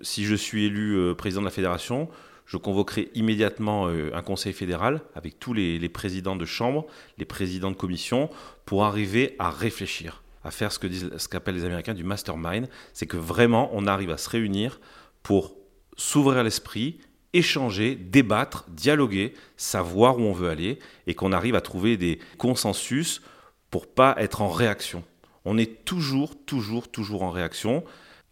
Si 0.00 0.24
je 0.24 0.34
suis 0.34 0.64
élu 0.64 0.96
euh, 0.96 1.14
président 1.14 1.42
de 1.42 1.46
la 1.46 1.52
fédération, 1.52 2.08
je 2.46 2.56
convoquerai 2.56 3.10
immédiatement 3.14 3.88
euh, 3.88 4.10
un 4.14 4.22
conseil 4.22 4.52
fédéral 4.52 5.02
avec 5.14 5.38
tous 5.38 5.52
les, 5.52 5.88
présidents 5.88 6.36
de 6.36 6.44
chambre, 6.44 6.86
les 7.18 7.24
présidents 7.24 7.70
de 7.70 7.76
commission, 7.76 8.30
pour 8.64 8.84
arriver 8.84 9.36
à 9.38 9.50
réfléchir 9.50 10.22
à 10.44 10.50
faire 10.50 10.72
ce 10.72 10.80
que 10.80 10.88
disent, 10.88 11.16
ce 11.16 11.28
qu'appellent 11.28 11.54
les 11.54 11.64
Américains 11.64 11.94
du 11.94 12.02
mastermind, 12.02 12.68
c'est 12.92 13.06
que 13.06 13.16
vraiment 13.16 13.70
on 13.72 13.86
arrive 13.86 14.10
à 14.10 14.16
se 14.16 14.28
réunir 14.28 14.80
pour 15.22 15.54
s'ouvrir 15.96 16.42
l'esprit, 16.42 16.98
échanger, 17.32 17.94
débattre, 17.94 18.64
dialoguer, 18.68 19.34
savoir 19.56 20.18
où 20.18 20.22
on 20.22 20.32
veut 20.32 20.50
aller 20.50 20.78
et 21.06 21.14
qu'on 21.14 21.32
arrive 21.32 21.54
à 21.54 21.60
trouver 21.60 21.96
des 21.96 22.18
consensus 22.38 23.22
pour 23.70 23.86
pas 23.86 24.14
être 24.18 24.42
en 24.42 24.50
réaction. 24.50 25.02
On 25.44 25.58
est 25.58 25.84
toujours, 25.84 26.34
toujours, 26.44 26.88
toujours 26.90 27.22
en 27.22 27.30
réaction. 27.30 27.84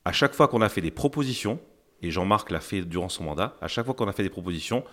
À 0.05 0.13
chaque 0.13 0.35
fois 0.35 0.49
qu'on 0.49 0.63
a 0.63 0.69
fait 0.69 0.81
des 0.81 0.91
propositions, 0.91 1.59
et 2.03 2.11
Jean-Marc 2.11 2.51
l'a 2.51 2.61
fait 2.61 2.83
durant 2.83 3.09
son 3.09 3.25
mandat, 3.25 3.57
à 3.61 3.69
chaque 3.69 3.85
fois 3.85 3.95
qu'on 3.95 4.09
a 4.09 4.13
fait 4.13 4.23
des 4.23 4.31
propositions, 4.31 4.85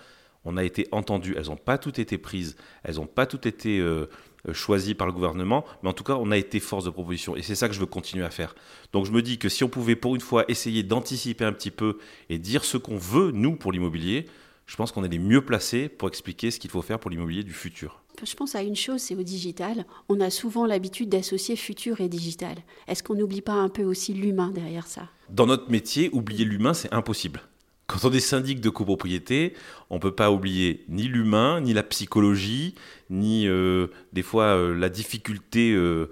on 0.45 0.57
a 0.57 0.63
été 0.63 0.87
entendu. 0.91 1.35
Elles 1.37 1.47
n'ont 1.47 1.57
pas 1.57 1.77
toutes 1.77 1.99
été 1.99 2.17
prises, 2.17 2.55
elles 2.83 2.95
n'ont 2.95 3.05
pas 3.05 3.25
toutes 3.25 3.45
été 3.45 3.79
euh, 3.79 4.09
choisi 4.53 4.93
par 4.93 5.07
le 5.07 5.13
gouvernement, 5.13 5.65
mais 5.83 5.89
en 5.89 5.93
tout 5.93 6.03
cas, 6.03 6.15
on 6.15 6.31
a 6.31 6.37
été 6.37 6.59
force 6.59 6.85
de 6.85 6.89
proposition. 6.89 7.35
Et 7.35 7.41
c'est 7.41 7.55
ça 7.55 7.67
que 7.67 7.73
je 7.73 7.79
veux 7.79 7.85
continuer 7.85 8.23
à 8.23 8.29
faire. 8.29 8.55
Donc 8.93 9.05
je 9.05 9.11
me 9.11 9.21
dis 9.21 9.37
que 9.37 9.49
si 9.49 9.63
on 9.63 9.69
pouvait 9.69 9.95
pour 9.95 10.15
une 10.15 10.21
fois 10.21 10.45
essayer 10.47 10.83
d'anticiper 10.83 11.45
un 11.45 11.53
petit 11.53 11.71
peu 11.71 11.97
et 12.29 12.37
dire 12.37 12.63
ce 12.63 12.77
qu'on 12.77 12.97
veut, 12.97 13.31
nous, 13.31 13.55
pour 13.55 13.71
l'immobilier, 13.71 14.25
je 14.65 14.75
pense 14.75 14.91
qu'on 14.91 15.03
est 15.03 15.09
les 15.09 15.19
mieux 15.19 15.43
placés 15.43 15.89
pour 15.89 16.07
expliquer 16.09 16.51
ce 16.51 16.59
qu'il 16.59 16.69
faut 16.69 16.81
faire 16.81 16.99
pour 16.99 17.09
l'immobilier 17.09 17.43
du 17.43 17.53
futur. 17.53 18.03
Je 18.23 18.35
pense 18.35 18.55
à 18.55 18.63
une 18.63 18.75
chose, 18.75 18.99
c'est 18.99 19.15
au 19.15 19.23
digital. 19.23 19.85
On 20.09 20.19
a 20.19 20.29
souvent 20.29 20.65
l'habitude 20.65 21.09
d'associer 21.09 21.55
futur 21.55 22.01
et 22.01 22.09
digital. 22.09 22.57
Est-ce 22.87 23.03
qu'on 23.03 23.15
n'oublie 23.15 23.41
pas 23.41 23.53
un 23.53 23.69
peu 23.69 23.83
aussi 23.83 24.13
l'humain 24.13 24.49
derrière 24.49 24.87
ça? 24.87 25.07
Dans 25.29 25.45
notre 25.45 25.69
métier, 25.69 26.09
oublier 26.11 26.43
l'humain, 26.43 26.73
c'est 26.73 26.91
impossible. 26.93 27.41
Quand 27.87 28.03
on 28.03 28.11
est 28.11 28.19
syndic 28.19 28.59
de 28.59 28.69
copropriété, 28.69 29.53
on 29.89 29.95
ne 29.95 30.01
peut 30.01 30.11
pas 30.11 30.29
oublier 30.29 30.83
ni 30.89 31.03
l'humain, 31.03 31.61
ni 31.61 31.73
la 31.73 31.83
psychologie, 31.83 32.75
ni 33.09 33.47
euh, 33.47 33.87
des 34.11 34.23
fois 34.23 34.43
euh, 34.43 34.77
la 34.77 34.89
difficulté 34.89 35.71
euh, 35.71 36.09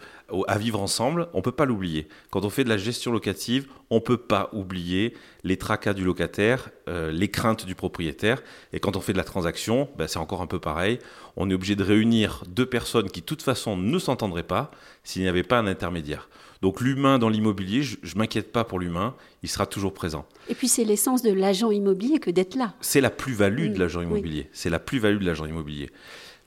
à 0.47 0.57
vivre 0.57 0.79
ensemble. 0.79 1.27
On 1.33 1.39
ne 1.39 1.43
peut 1.43 1.51
pas 1.51 1.65
l'oublier. 1.65 2.07
Quand 2.31 2.45
on 2.45 2.49
fait 2.49 2.63
de 2.63 2.69
la 2.69 2.77
gestion 2.77 3.11
locative, 3.11 3.67
on 3.89 3.95
ne 3.95 3.99
peut 3.99 4.15
pas 4.15 4.49
oublier 4.53 5.15
les 5.43 5.57
tracas 5.57 5.93
du 5.93 6.05
locataire, 6.05 6.69
les 6.87 7.27
craintes 7.29 7.65
du 7.65 7.75
propriétaire. 7.75 8.41
Et 8.71 8.79
quand 8.79 8.95
on 8.95 9.01
fait 9.01 9.11
de 9.11 9.17
la 9.17 9.25
transaction, 9.25 9.89
ben, 9.97 10.07
c'est 10.07 10.17
encore 10.17 10.41
un 10.41 10.47
peu 10.47 10.59
pareil. 10.59 10.99
On 11.35 11.49
est 11.49 11.53
obligé 11.53 11.75
de 11.75 11.83
réunir 11.83 12.43
deux 12.47 12.65
personnes 12.65 13.09
qui, 13.11 13.19
de 13.19 13.25
toute 13.25 13.41
façon, 13.41 13.75
ne 13.75 13.99
s'entendraient 13.99 14.43
pas 14.43 14.71
s'il 15.03 15.23
n'y 15.23 15.27
avait 15.27 15.43
pas 15.43 15.59
un 15.59 15.67
intermédiaire. 15.67 16.29
Donc 16.65 16.81
l'humain 16.81 17.19
dans 17.19 17.29
l'immobilier, 17.29 17.83
je 17.83 17.95
ne 18.01 18.17
m'inquiète 18.17 18.51
pas 18.51 18.63
pour 18.63 18.79
l'humain, 18.79 19.13
il 19.43 19.49
sera 19.49 19.67
toujours 19.67 19.93
présent. 19.93 20.25
Et 20.49 20.55
puis 20.55 20.67
c'est 20.67 20.83
l'essence 20.83 21.21
de 21.21 21.31
l'agent 21.31 21.69
immobilier 21.69 22.17
que 22.17 22.31
d'être 22.31 22.55
là. 22.55 22.73
C'est 22.81 23.01
la 23.01 23.11
plus-value 23.11 23.71
de 23.71 23.77
l'agent 23.77 24.01
immobilier. 24.01 24.49
C'est 24.51 24.71
la 24.71 24.79
plus-value 24.79 25.19
de 25.19 25.25
l'agent 25.27 25.45
immobilier. 25.45 25.91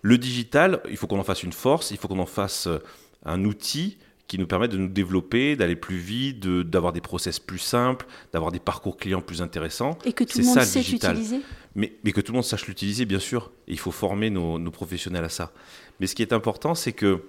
Le 0.03 0.19
digital, 0.19 0.83
il 0.91 0.97
faut 0.97 1.07
qu'on 1.07 1.21
en 1.21 1.23
fasse 1.23 1.45
une 1.45 1.53
force, 1.53 1.93
il 1.93 1.99
faut 1.99 2.09
qu'on 2.09 2.19
en 2.19 2.27
fasse 2.27 2.67
euh, 2.67 2.81
un 3.25 3.45
outil 3.45 3.97
qui 4.27 4.41
nous 4.41 4.49
permette 4.49 4.73
de 4.73 4.77
nous 4.77 4.89
développer, 4.89 5.55
d'aller 5.55 5.77
plus 5.77 5.99
vite, 5.99 6.41
d'avoir 6.41 6.93
des 6.93 7.01
process 7.01 7.39
plus 7.39 7.61
simples, 7.61 8.05
d'avoir 8.33 8.51
des 8.51 8.59
parcours 8.59 8.97
clients 8.97 9.23
plus 9.23 9.41
intéressants. 9.41 9.97
Et 10.05 10.13
que 10.13 10.25
tout 10.25 10.41
le 10.41 10.47
monde 10.47 10.63
sache 10.63 10.89
l'utiliser 10.91 11.43
mais, 11.77 11.93
mais, 12.03 12.11
que 12.11 12.21
tout 12.21 12.33
le 12.33 12.39
monde 12.39 12.45
sache 12.45 12.67
l'utiliser, 12.67 13.05
bien 13.05 13.21
sûr. 13.21 13.53
il 13.69 13.79
faut 13.79 13.93
former 13.93 14.31
nos, 14.31 14.59
nos, 14.59 14.73
professionnels 14.73 15.23
à 15.23 15.29
ça. 15.29 15.53
Mais 16.01 16.09
ce 16.09 16.17
qui 16.17 16.23
est 16.23 16.33
important, 16.33 16.75
c'est 16.75 16.93
que 16.93 17.23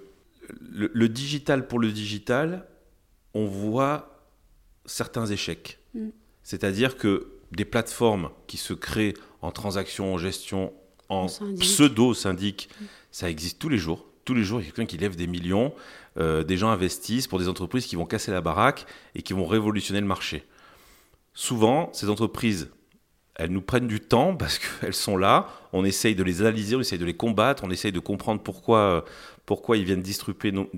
le, 0.71 0.89
le, 0.91 1.07
digital 1.07 1.67
pour 1.67 1.77
le 1.77 1.91
digital, 1.91 2.65
on 3.33 3.45
voit 3.45 4.25
certains 4.85 5.25
échecs. 5.25 5.79
Mm. 5.93 6.09
C'est-à-dire 6.43 6.97
que 6.97 7.27
des 7.51 7.65
plateformes 7.65 8.29
qui 8.47 8.57
se 8.57 8.73
créent 8.73 9.13
en 9.41 9.51
transaction, 9.51 10.13
en 10.13 10.17
gestion, 10.17 10.73
en 11.09 11.27
Syndic. 11.27 11.59
pseudo-syndic, 11.59 12.69
ça 13.11 13.29
existe 13.29 13.59
tous 13.59 13.69
les 13.69 13.77
jours. 13.77 14.05
Tous 14.25 14.33
les 14.35 14.43
jours, 14.43 14.61
il 14.61 14.65
y 14.65 14.67
a 14.67 14.71
quelqu'un 14.71 14.87
qui 14.87 14.97
lève 14.97 15.15
des 15.15 15.25
millions, 15.25 15.73
euh, 16.17 16.43
des 16.43 16.57
gens 16.57 16.69
investissent 16.69 17.27
pour 17.27 17.39
des 17.39 17.47
entreprises 17.47 17.87
qui 17.87 17.95
vont 17.95 18.05
casser 18.05 18.31
la 18.31 18.41
baraque 18.41 18.85
et 19.15 19.23
qui 19.23 19.33
vont 19.33 19.47
révolutionner 19.47 20.01
le 20.01 20.07
marché. 20.07 20.45
Souvent, 21.33 21.89
ces 21.93 22.09
entreprises, 22.09 22.69
elles 23.35 23.49
nous 23.49 23.61
prennent 23.61 23.87
du 23.87 23.99
temps 23.99 24.35
parce 24.35 24.59
qu'elles 24.81 24.93
sont 24.93 25.17
là, 25.17 25.47
on 25.73 25.83
essaye 25.83 26.13
de 26.13 26.23
les 26.23 26.41
analyser, 26.41 26.75
on 26.75 26.81
essaye 26.81 26.99
de 26.99 27.05
les 27.05 27.15
combattre, 27.15 27.63
on 27.63 27.71
essaye 27.71 27.91
de 27.91 27.99
comprendre 27.99 28.41
pourquoi, 28.41 28.79
euh, 28.79 29.01
pourquoi 29.45 29.77
ils 29.77 29.85
viennent 29.85 30.01
disrupter 30.01 30.51
nos, 30.51 30.69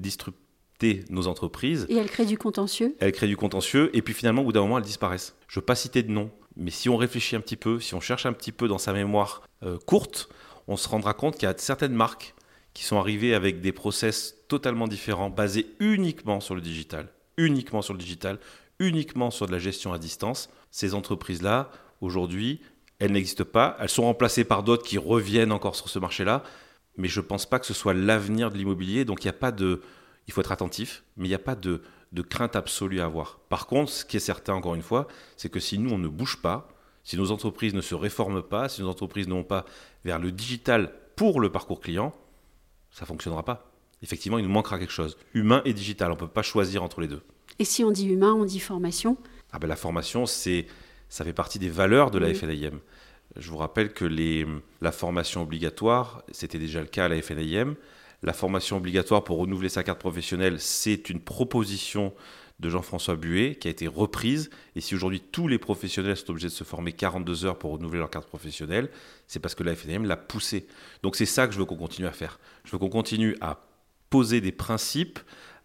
nos 1.09 1.27
entreprises. 1.27 1.85
Et 1.89 1.95
elle 1.95 2.09
crée 2.09 2.25
du 2.25 2.37
contentieux. 2.37 2.95
Elles 2.99 3.11
créent 3.11 3.27
du 3.27 3.37
contentieux 3.37 3.89
et 3.93 4.01
puis 4.01 4.13
finalement, 4.13 4.41
au 4.41 4.45
bout 4.45 4.53
d'un 4.53 4.61
moment, 4.61 4.77
elles 4.77 4.83
disparaissent. 4.83 5.35
Je 5.47 5.57
ne 5.57 5.61
veux 5.61 5.65
pas 5.65 5.75
citer 5.75 6.03
de 6.03 6.11
nom, 6.11 6.29
mais 6.55 6.71
si 6.71 6.89
on 6.89 6.97
réfléchit 6.97 7.35
un 7.35 7.41
petit 7.41 7.55
peu, 7.55 7.79
si 7.79 7.93
on 7.93 7.99
cherche 7.99 8.25
un 8.25 8.33
petit 8.33 8.51
peu 8.51 8.67
dans 8.67 8.77
sa 8.77 8.93
mémoire 8.93 9.43
euh, 9.63 9.77
courte, 9.85 10.29
on 10.67 10.77
se 10.77 10.87
rendra 10.87 11.13
compte 11.13 11.35
qu'il 11.35 11.47
y 11.47 11.51
a 11.51 11.55
certaines 11.57 11.93
marques 11.93 12.35
qui 12.73 12.83
sont 12.83 12.97
arrivées 12.97 13.33
avec 13.33 13.61
des 13.61 13.71
process 13.71 14.35
totalement 14.47 14.87
différents, 14.87 15.29
basés 15.29 15.67
uniquement 15.79 16.39
sur 16.39 16.55
le 16.55 16.61
digital, 16.61 17.07
uniquement 17.37 17.81
sur 17.81 17.93
le 17.93 17.99
digital, 17.99 18.39
uniquement 18.79 19.31
sur 19.31 19.47
de 19.47 19.51
la 19.51 19.59
gestion 19.59 19.93
à 19.93 19.99
distance. 19.99 20.49
Ces 20.71 20.93
entreprises-là, 20.93 21.71
aujourd'hui, 21.99 22.61
elles 22.99 23.11
n'existent 23.11 23.45
pas. 23.45 23.77
Elles 23.79 23.89
sont 23.89 24.03
remplacées 24.03 24.43
par 24.43 24.63
d'autres 24.63 24.83
qui 24.83 24.97
reviennent 24.97 25.51
encore 25.51 25.75
sur 25.75 25.89
ce 25.89 25.99
marché-là. 25.99 26.43
Mais 26.97 27.07
je 27.07 27.19
ne 27.19 27.25
pense 27.25 27.45
pas 27.45 27.59
que 27.59 27.65
ce 27.65 27.73
soit 27.73 27.93
l'avenir 27.93 28.51
de 28.51 28.57
l'immobilier. 28.57 29.05
Donc 29.05 29.23
il 29.23 29.27
n'y 29.27 29.31
a 29.31 29.33
pas 29.33 29.51
de. 29.51 29.81
Il 30.31 30.33
faut 30.33 30.39
être 30.39 30.53
attentif, 30.53 31.03
mais 31.17 31.25
il 31.25 31.27
n'y 31.27 31.35
a 31.35 31.39
pas 31.39 31.55
de, 31.55 31.81
de 32.13 32.21
crainte 32.21 32.55
absolue 32.55 33.01
à 33.01 33.05
avoir. 33.05 33.39
Par 33.49 33.67
contre, 33.67 33.91
ce 33.91 34.05
qui 34.05 34.15
est 34.15 34.21
certain, 34.21 34.53
encore 34.53 34.75
une 34.75 34.81
fois, 34.81 35.09
c'est 35.35 35.49
que 35.49 35.59
si 35.59 35.77
nous, 35.77 35.89
on 35.91 35.97
ne 35.97 36.07
bouge 36.07 36.37
pas, 36.41 36.69
si 37.03 37.17
nos 37.17 37.31
entreprises 37.31 37.73
ne 37.73 37.81
se 37.81 37.95
réforment 37.95 38.41
pas, 38.41 38.69
si 38.69 38.81
nos 38.81 38.87
entreprises 38.87 39.27
ne 39.27 39.33
vont 39.33 39.43
pas 39.43 39.65
vers 40.05 40.19
le 40.19 40.31
digital 40.31 40.93
pour 41.17 41.41
le 41.41 41.51
parcours 41.51 41.81
client, 41.81 42.13
ça 42.91 43.03
ne 43.03 43.07
fonctionnera 43.07 43.43
pas. 43.43 43.73
Effectivement, 44.03 44.37
il 44.37 44.45
nous 44.45 44.51
manquera 44.51 44.79
quelque 44.79 44.93
chose. 44.93 45.17
Humain 45.33 45.61
et 45.65 45.73
digital, 45.73 46.09
on 46.11 46.15
ne 46.15 46.19
peut 46.19 46.29
pas 46.29 46.43
choisir 46.43 46.81
entre 46.81 47.01
les 47.01 47.09
deux. 47.09 47.21
Et 47.59 47.65
si 47.65 47.83
on 47.83 47.91
dit 47.91 48.07
humain, 48.07 48.31
on 48.31 48.45
dit 48.45 48.61
formation? 48.61 49.17
Ah 49.51 49.59
ben, 49.59 49.67
la 49.67 49.75
formation, 49.75 50.25
c'est, 50.25 50.65
ça 51.09 51.25
fait 51.25 51.33
partie 51.33 51.59
des 51.59 51.69
valeurs 51.69 52.09
de 52.09 52.19
la 52.19 52.27
Oui. 52.27 52.35
FNIM. 52.35 52.79
Je 53.35 53.49
vous 53.49 53.57
rappelle 53.57 53.91
que 53.91 54.05
les, 54.05 54.47
la 54.79 54.93
formation 54.93 55.41
obligatoire, 55.41 56.23
c'était 56.31 56.57
déjà 56.57 56.79
le 56.79 56.87
cas 56.87 57.05
à 57.05 57.09
la 57.09 57.21
FNIM. 57.21 57.75
La 58.23 58.33
formation 58.33 58.77
obligatoire 58.77 59.23
pour 59.23 59.37
renouveler 59.37 59.69
sa 59.69 59.83
carte 59.83 59.99
professionnelle, 59.99 60.59
c'est 60.59 61.09
une 61.09 61.19
proposition 61.19 62.13
de 62.59 62.69
Jean-François 62.69 63.15
Buet 63.15 63.55
qui 63.55 63.67
a 63.67 63.71
été 63.71 63.87
reprise. 63.87 64.51
Et 64.75 64.81
si 64.81 64.93
aujourd'hui 64.93 65.19
tous 65.19 65.47
les 65.47 65.57
professionnels 65.57 66.15
sont 66.15 66.29
obligés 66.29 66.47
de 66.47 66.53
se 66.53 66.63
former 66.63 66.93
42 66.93 67.45
heures 67.45 67.57
pour 67.57 67.71
renouveler 67.71 67.97
leur 67.97 68.11
carte 68.11 68.27
professionnelle, 68.27 68.89
c'est 69.27 69.39
parce 69.39 69.55
que 69.55 69.63
la 69.63 69.75
FNIM 69.75 70.05
l'a 70.05 70.17
poussé. 70.17 70.67
Donc 71.01 71.15
c'est 71.15 71.25
ça 71.25 71.47
que 71.47 71.53
je 71.53 71.59
veux 71.59 71.65
qu'on 71.65 71.75
continue 71.75 72.07
à 72.07 72.11
faire. 72.11 72.39
Je 72.63 72.71
veux 72.71 72.77
qu'on 72.77 72.89
continue 72.89 73.35
à 73.41 73.65
poser 74.11 74.39
des 74.39 74.51
principes, 74.51 75.19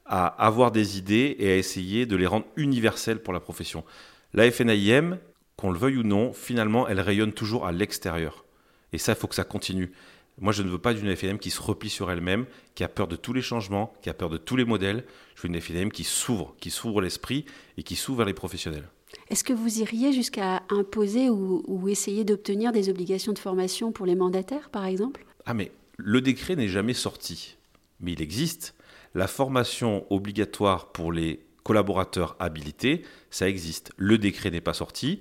à 0.07 0.27
avoir 0.27 0.73
des 0.73 0.97
idées 0.97 1.37
et 1.39 1.51
à 1.51 1.57
essayer 1.57 2.07
de 2.07 2.17
les 2.17 2.27
rendre 2.27 2.47
universelles 2.57 3.23
pour 3.23 3.35
la 3.35 3.41
profession. 3.41 3.85
La 4.33 4.51
FNIM, 4.51 5.19
qu'on 5.57 5.71
le 5.71 5.79
veuille 5.79 5.99
ou 5.99 6.03
non, 6.03 6.33
finalement, 6.33 6.89
elle 6.89 7.01
rayonne 7.01 7.33
toujours 7.33 7.67
à 7.67 7.73
l'extérieur. 7.73 8.47
Et 8.93 8.99
ça, 8.99 9.13
il 9.13 9.17
faut 9.17 9.27
que 9.27 9.35
ça 9.35 9.45
continue. 9.45 9.93
Moi, 10.39 10.53
je 10.53 10.63
ne 10.63 10.69
veux 10.69 10.79
pas 10.79 10.93
d'une 10.93 11.15
FNM 11.15 11.39
qui 11.39 11.51
se 11.51 11.63
replie 11.63 11.89
sur 11.89 12.11
elle-même, 12.11 12.45
qui 12.75 12.85
a 12.85 12.89
peur 12.89 13.09
de 13.09 13.17
tous 13.17 13.33
les 13.33 13.41
changements, 13.41 13.95
qui 14.03 14.11
a 14.11 14.15
peur 14.15 14.29
de 14.29 14.37
tous 14.37 14.57
les 14.57 14.67
modèles. 14.67 15.05
Je 15.35 15.43
veux 15.43 15.49
une 15.49 15.61
FNM 15.61 15.91
qui 15.91 16.05
s'ouvre, 16.05 16.55
qui 16.61 16.71
s'ouvre 16.71 17.01
l'esprit 17.01 17.47
et 17.79 17.83
qui 17.83 17.97
s'ouvre 17.97 18.19
vers 18.19 18.27
les 18.27 18.35
professionnels. 18.35 18.89
Est-ce 19.31 19.45
que 19.45 19.55
vous 19.55 19.81
iriez 19.81 20.13
jusqu'à 20.13 20.63
imposer 20.69 21.31
ou, 21.31 21.65
ou 21.67 21.89
essayer 21.89 22.25
d'obtenir 22.25 22.73
des 22.73 22.91
obligations 22.91 23.33
de 23.33 23.39
formation 23.39 23.93
pour 23.93 24.05
les 24.05 24.15
mandataires, 24.15 24.69
par 24.69 24.85
exemple? 24.85 25.25
Ah, 25.47 25.55
mais 25.55 25.73
le 25.97 26.21
décret 26.21 26.55
n'est 26.55 26.69
jamais 26.69 26.95
sorti, 26.95 27.57
mais 28.01 28.13
il 28.13 28.21
existe. 28.21 28.75
La 29.15 29.29
formation 29.29 30.05
obligatoire 30.11 30.93
pour 30.93 31.13
les 31.13 31.41
collaborateurs 31.63 32.37
habilités, 32.39 33.03
ça 33.31 33.49
existe. 33.49 33.93
Le 33.97 34.19
décret 34.19 34.51
n'est 34.51 34.61
pas 34.61 34.75
sorti, 34.75 35.21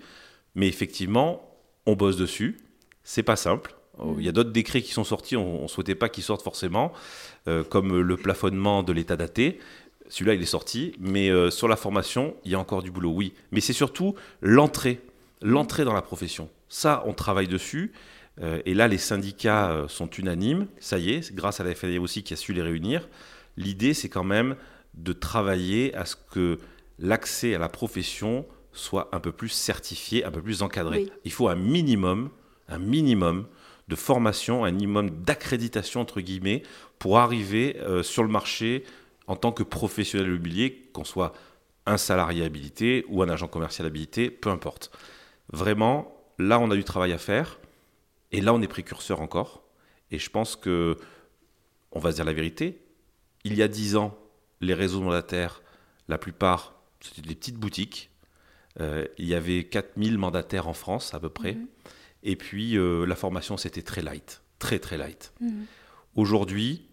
mais 0.56 0.68
effectivement, 0.68 1.58
on 1.86 1.96
bosse 1.96 2.18
dessus. 2.18 2.58
C'est 3.04 3.24
pas 3.24 3.38
simple. 3.38 3.76
Il 4.18 4.26
y 4.26 4.30
a 4.30 4.32
d'autres 4.32 4.52
décrets 4.52 4.82
qui 4.82 4.92
sont 4.92 5.04
sortis, 5.04 5.38
on 5.38 5.64
ne 5.64 5.68
souhaitait 5.68 5.96
pas 5.96 6.10
qu'ils 6.10 6.24
sortent 6.24 6.44
forcément, 6.44 6.92
euh, 7.48 7.64
comme 7.64 8.00
le 8.00 8.18
plafonnement 8.18 8.84
de 8.84 8.92
l'état 8.92 9.16
daté. 9.16 9.60
Celui-là, 10.10 10.36
il 10.36 10.42
est 10.42 10.46
sorti, 10.46 10.94
mais 11.00 11.30
euh, 11.30 11.50
sur 11.50 11.68
la 11.68 11.76
formation, 11.76 12.36
il 12.46 12.52
y 12.52 12.56
a 12.56 12.60
encore 12.60 12.84
du 12.84 12.92
boulot, 12.92 13.12
oui. 13.12 13.34
Mais 13.52 13.62
c'est 13.62 13.74
surtout 13.74 14.16
l'entrée, 14.42 15.02
l'entrée 15.42 15.84
dans 15.84 15.94
la 15.94 16.02
profession. 16.02 16.50
Ça, 16.70 17.04
on 17.06 17.14
travaille 17.14 17.48
dessus. 17.48 17.92
Euh, 18.42 18.62
et 18.66 18.74
là, 18.74 18.88
les 18.88 18.98
syndicats 18.98 19.72
euh, 19.72 19.88
sont 19.88 20.10
unanimes. 20.10 20.68
Ça 20.80 21.00
y 21.00 21.12
est, 21.12 21.34
grâce 21.34 21.60
à 21.60 21.64
la 21.64 21.74
FNA 21.74 22.00
aussi 22.00 22.24
qui 22.24 22.34
a 22.34 22.38
su 22.38 22.54
les 22.54 22.62
réunir. 22.62 23.08
L'idée, 23.58 23.94
c'est 23.94 24.10
quand 24.10 24.24
même 24.24 24.56
de 24.94 25.14
travailler 25.14 25.96
à 25.96 26.06
ce 26.06 26.16
que 26.32 26.60
l'accès 27.00 27.56
à 27.56 27.60
la 27.60 27.70
profession 27.70 28.46
soit 28.74 29.10
un 29.12 29.20
peu 29.20 29.32
plus 29.32 29.50
certifié, 29.50 30.26
un 30.26 30.32
peu 30.32 30.42
plus 30.42 30.62
encadré. 30.62 31.04
Oui. 31.04 31.12
Il 31.24 31.32
faut 31.32 31.48
un 31.48 31.56
minimum, 31.56 32.30
un 32.68 32.80
minimum 32.80 33.48
de 33.88 33.96
formation, 33.96 34.66
un 34.66 34.72
minimum 34.72 35.10
d'accréditation, 35.10 36.02
entre 36.02 36.22
guillemets, 36.22 36.64
pour 37.00 37.20
arriver 37.20 37.78
euh, 37.82 38.04
sur 38.04 38.24
le 38.24 38.30
marché 38.30 38.84
en 39.28 39.36
tant 39.36 39.52
que 39.52 39.64
professionnel 39.64 40.28
immobilier, 40.28 40.90
qu'on 40.94 41.04
soit 41.04 41.34
un 41.86 41.98
salarié 41.98 42.44
habilité 42.44 43.06
ou 43.10 43.22
un 43.22 43.30
agent 43.30 43.48
commercial 43.48 43.88
habilité, 43.88 44.30
peu 44.30 44.50
importe. 44.50 44.92
Vraiment, 45.52 46.16
là, 46.40 46.60
on 46.60 46.72
a 46.72 46.76
du 46.76 46.84
travail 46.84 47.14
à 47.14 47.18
faire. 47.18 47.60
Et 48.32 48.42
là, 48.42 48.54
on 48.54 48.62
est 48.62 48.68
précurseur 48.68 49.22
encore. 49.22 49.64
Et 50.12 50.20
je 50.20 50.30
pense 50.30 50.56
que, 50.56 50.98
on 51.92 52.00
va 52.00 52.12
se 52.12 52.16
dire 52.16 52.26
la 52.26 52.34
vérité, 52.34 52.82
il 53.44 53.56
y 53.56 53.62
a 53.62 53.68
dix 53.68 53.96
ans, 53.96 54.18
les 54.62 54.74
réseaux 54.74 55.02
mandataires, 55.02 55.62
la 56.08 56.18
plupart, 56.18 56.74
c'était 57.00 57.22
des 57.22 57.36
petites 57.36 57.58
boutiques. 57.58 58.10
Euh, 58.80 59.06
il 59.18 59.26
y 59.26 59.36
avait 59.36 59.64
4000 59.64 60.18
mandataires 60.18 60.68
en 60.68 60.74
France, 60.74 61.14
à 61.14 61.20
peu 61.20 61.30
près. 61.30 61.58
Et 62.26 62.36
puis, 62.36 62.78
euh, 62.78 63.06
la 63.06 63.16
formation, 63.16 63.56
c'était 63.56 63.84
très 63.84 64.02
light. 64.02 64.42
Très, 64.60 64.80
très 64.80 64.98
light. 64.98 65.32
Aujourd'hui, 66.16 66.90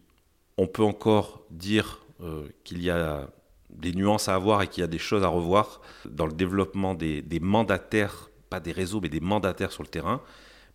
on 0.58 0.66
peut 0.66 0.84
encore 0.84 1.44
dire 1.50 2.04
euh, 2.20 2.46
qu'il 2.64 2.82
y 2.82 2.90
a 2.90 3.30
des 3.70 3.92
nuances 3.92 4.28
à 4.28 4.34
avoir 4.34 4.60
et 4.62 4.68
qu'il 4.68 4.82
y 4.82 4.84
a 4.84 4.88
des 4.88 4.98
choses 4.98 5.24
à 5.24 5.28
revoir 5.28 5.80
dans 6.04 6.26
le 6.26 6.34
développement 6.34 6.94
des, 6.94 7.22
des 7.22 7.40
mandataires, 7.40 8.30
pas 8.50 8.60
des 8.60 8.72
réseaux, 8.72 9.00
mais 9.00 9.08
des 9.08 9.20
mandataires 9.20 9.72
sur 9.72 9.82
le 9.82 9.88
terrain. 9.88 10.20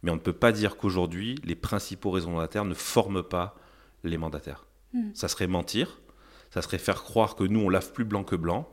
Mais 0.01 0.09
on 0.09 0.15
ne 0.15 0.19
peut 0.19 0.33
pas 0.33 0.51
dire 0.51 0.75
qu'aujourd'hui, 0.77 1.35
les 1.43 1.55
principaux 1.55 2.09
réseaux 2.09 2.29
mandataires 2.29 2.65
ne 2.65 2.73
forment 2.73 3.23
pas 3.23 3.55
les 4.03 4.17
mandataires. 4.17 4.65
Ça 5.13 5.27
serait 5.27 5.47
mentir, 5.47 5.99
ça 6.49 6.63
serait 6.63 6.79
faire 6.79 7.03
croire 7.03 7.35
que 7.35 7.43
nous, 7.43 7.59
on 7.59 7.69
lave 7.69 7.93
plus 7.93 8.05
blanc 8.05 8.23
que 8.23 8.35
blanc. 8.35 8.67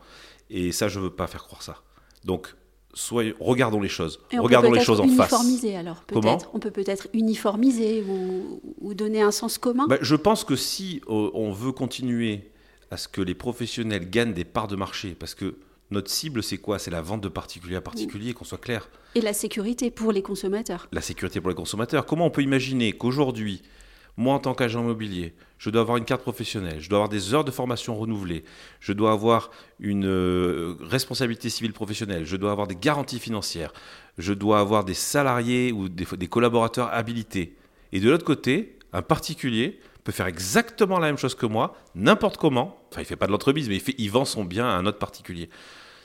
Et 0.48 0.72
ça, 0.72 0.88
je 0.88 0.98
ne 0.98 1.04
veux 1.04 1.10
pas 1.10 1.26
faire 1.26 1.44
croire 1.44 1.62
ça. 1.62 1.82
Donc, 2.24 2.54
soyez, 2.94 3.34
regardons 3.40 3.80
les 3.80 3.88
choses. 3.88 4.20
Et 4.30 4.34
on 4.34 4.38
peut 4.38 4.42
regardons 4.44 4.72
les 4.72 4.80
choses 4.80 5.00
en 5.00 5.08
face. 5.08 5.30
uniformiser 5.30 5.76
alors, 5.76 6.04
Comment? 6.06 6.36
peut-être. 6.36 6.50
On 6.54 6.58
peut 6.58 6.70
peut-être 6.70 7.08
uniformiser 7.12 8.02
ou, 8.08 8.60
ou 8.80 8.94
donner 8.94 9.20
un 9.22 9.30
sens 9.30 9.58
commun. 9.58 9.86
Ben, 9.88 9.98
je 10.00 10.16
pense 10.16 10.44
que 10.44 10.56
si 10.56 11.02
euh, 11.08 11.30
on 11.34 11.52
veut 11.52 11.72
continuer 11.72 12.50
à 12.90 12.96
ce 12.96 13.08
que 13.08 13.20
les 13.20 13.34
professionnels 13.34 14.08
gagnent 14.08 14.34
des 14.34 14.44
parts 14.44 14.68
de 14.68 14.76
marché, 14.76 15.16
parce 15.18 15.34
que 15.34 15.56
notre 15.90 16.10
cible, 16.10 16.42
c'est 16.42 16.58
quoi? 16.58 16.78
C'est 16.78 16.90
la 16.90 17.02
vente 17.02 17.20
de 17.20 17.28
particulier 17.28 17.76
à 17.76 17.80
particulier, 17.80 18.32
qu'on 18.32 18.44
soit 18.44 18.58
clair. 18.58 18.88
Et 19.14 19.20
la 19.20 19.32
sécurité 19.32 19.90
pour 19.90 20.12
les 20.12 20.22
consommateurs. 20.22 20.88
La 20.92 21.00
sécurité 21.00 21.40
pour 21.40 21.50
les 21.50 21.56
consommateurs. 21.56 22.06
Comment 22.06 22.26
on 22.26 22.30
peut 22.30 22.42
imaginer 22.42 22.92
qu'aujourd'hui, 22.92 23.62
moi 24.16 24.34
en 24.34 24.38
tant 24.38 24.54
qu'agent 24.54 24.80
immobilier, 24.80 25.34
je 25.64 25.70
dois 25.70 25.80
avoir 25.80 25.96
une 25.96 26.04
carte 26.04 26.20
professionnelle, 26.20 26.78
je 26.78 26.90
dois 26.90 26.98
avoir 26.98 27.08
des 27.08 27.32
heures 27.32 27.42
de 27.42 27.50
formation 27.50 27.96
renouvelées, 27.96 28.44
je 28.80 28.92
dois 28.92 29.12
avoir 29.12 29.48
une 29.80 30.04
euh, 30.04 30.74
responsabilité 30.82 31.48
civile 31.48 31.72
professionnelle, 31.72 32.26
je 32.26 32.36
dois 32.36 32.50
avoir 32.50 32.66
des 32.66 32.76
garanties 32.76 33.18
financières, 33.18 33.72
je 34.18 34.34
dois 34.34 34.60
avoir 34.60 34.84
des 34.84 34.92
salariés 34.92 35.72
ou 35.72 35.88
des, 35.88 36.28
collaborateurs 36.28 36.92
habilités. 36.92 37.56
Et 37.92 38.00
de 38.00 38.10
l'autre 38.10 38.26
côté, 38.26 38.78
un 38.92 39.00
particulier 39.00 39.80
peut 40.04 40.12
faire 40.12 40.26
exactement 40.26 40.98
la 40.98 41.06
même 41.06 41.16
chose 41.16 41.34
que 41.34 41.46
moi, 41.46 41.74
n'importe 41.94 42.36
comment. 42.36 42.78
Enfin, 42.90 43.00
il 43.00 43.06
fait 43.06 43.16
pas 43.16 43.26
de 43.26 43.32
l'entreprise, 43.32 43.70
mais 43.70 43.78
il, 43.78 43.94
il 43.96 44.10
vend 44.10 44.26
son 44.26 44.44
bien 44.44 44.66
à 44.66 44.72
un 44.72 44.84
autre 44.84 44.98
particulier. 44.98 45.48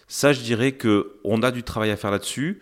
Ça, 0.07 0.31
je 0.31 0.39
dirais 0.39 0.71
que 0.71 1.19
on 1.25 1.43
a 1.43 1.51
du 1.51 1.63
travail 1.63 1.91
à 1.91 1.97
faire 1.97 2.11
là-dessus. 2.11 2.61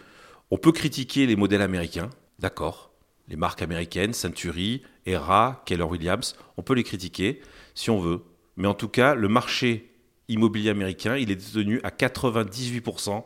On 0.49 0.57
peut 0.57 0.71
critiquer 0.71 1.27
les 1.27 1.35
modèles 1.35 1.61
américains, 1.61 2.09
d'accord. 2.39 2.86
Les 3.27 3.35
marques 3.35 3.61
américaines, 3.61 4.13
Century, 4.13 4.83
Era, 5.05 5.61
Keller 5.65 5.83
Williams, 5.83 6.35
on 6.55 6.63
peut 6.63 6.73
les 6.73 6.83
critiquer 6.83 7.41
si 7.75 7.89
on 7.89 7.99
veut. 7.99 8.21
Mais 8.55 8.67
en 8.67 8.73
tout 8.73 8.87
cas, 8.87 9.15
le 9.15 9.27
marché 9.27 9.91
immobilier 10.27 10.69
américain, 10.69 11.15
il 11.15 11.31
est 11.31 11.35
détenu 11.35 11.79
à 11.83 11.89
98% 11.89 13.23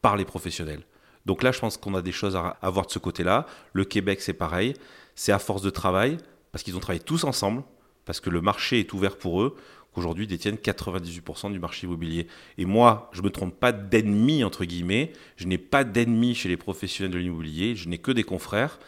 par 0.00 0.16
les 0.16 0.24
professionnels. 0.24 0.82
Donc 1.26 1.42
là, 1.42 1.52
je 1.52 1.60
pense 1.60 1.76
qu'on 1.76 1.94
a 1.94 2.02
des 2.02 2.12
choses 2.12 2.36
à, 2.36 2.58
voir 2.70 2.86
de 2.86 2.90
ce 2.90 2.98
côté-là. 2.98 3.46
Le 3.72 3.84
Québec, 3.84 4.20
c'est 4.20 4.32
pareil. 4.32 4.74
C'est 5.14 5.32
à 5.32 5.38
force 5.38 5.62
de 5.62 5.70
travail, 5.70 6.18
parce 6.50 6.64
qu'ils 6.64 6.76
ont 6.76 6.80
travaillé 6.80 7.02
tous 7.02 7.24
ensemble, 7.24 7.62
parce 8.04 8.20
que 8.20 8.30
le 8.30 8.40
marché 8.40 8.80
est 8.80 8.92
ouvert 8.92 9.16
pour 9.16 9.42
eux, 9.42 9.56
qu'aujourd'hui 9.94 10.26
détiennent 10.26 10.56
98% 10.56 11.52
du 11.52 11.60
marché 11.60 11.86
immobilier. 11.86 12.26
Et 12.58 12.64
moi, 12.64 13.10
je 13.12 13.20
ne 13.20 13.26
me 13.26 13.30
trompe 13.30 13.58
pas 13.58 13.72
d'ennemi, 13.72 14.42
entre 14.42 14.64
guillemets. 14.64 15.12
Je 15.36 15.46
n'ai 15.46 15.58
pas 15.58 15.84
d'ennemis 15.84 16.34
chez 16.34 16.48
les 16.48 16.56
professionnels 16.56 17.12
de 17.12 17.18
l'immobilier. 17.18 17.76
Je 17.76 17.88
n'ai 17.88 17.98
que 17.98 18.10
des 18.10 18.24
confrères. 18.24 18.78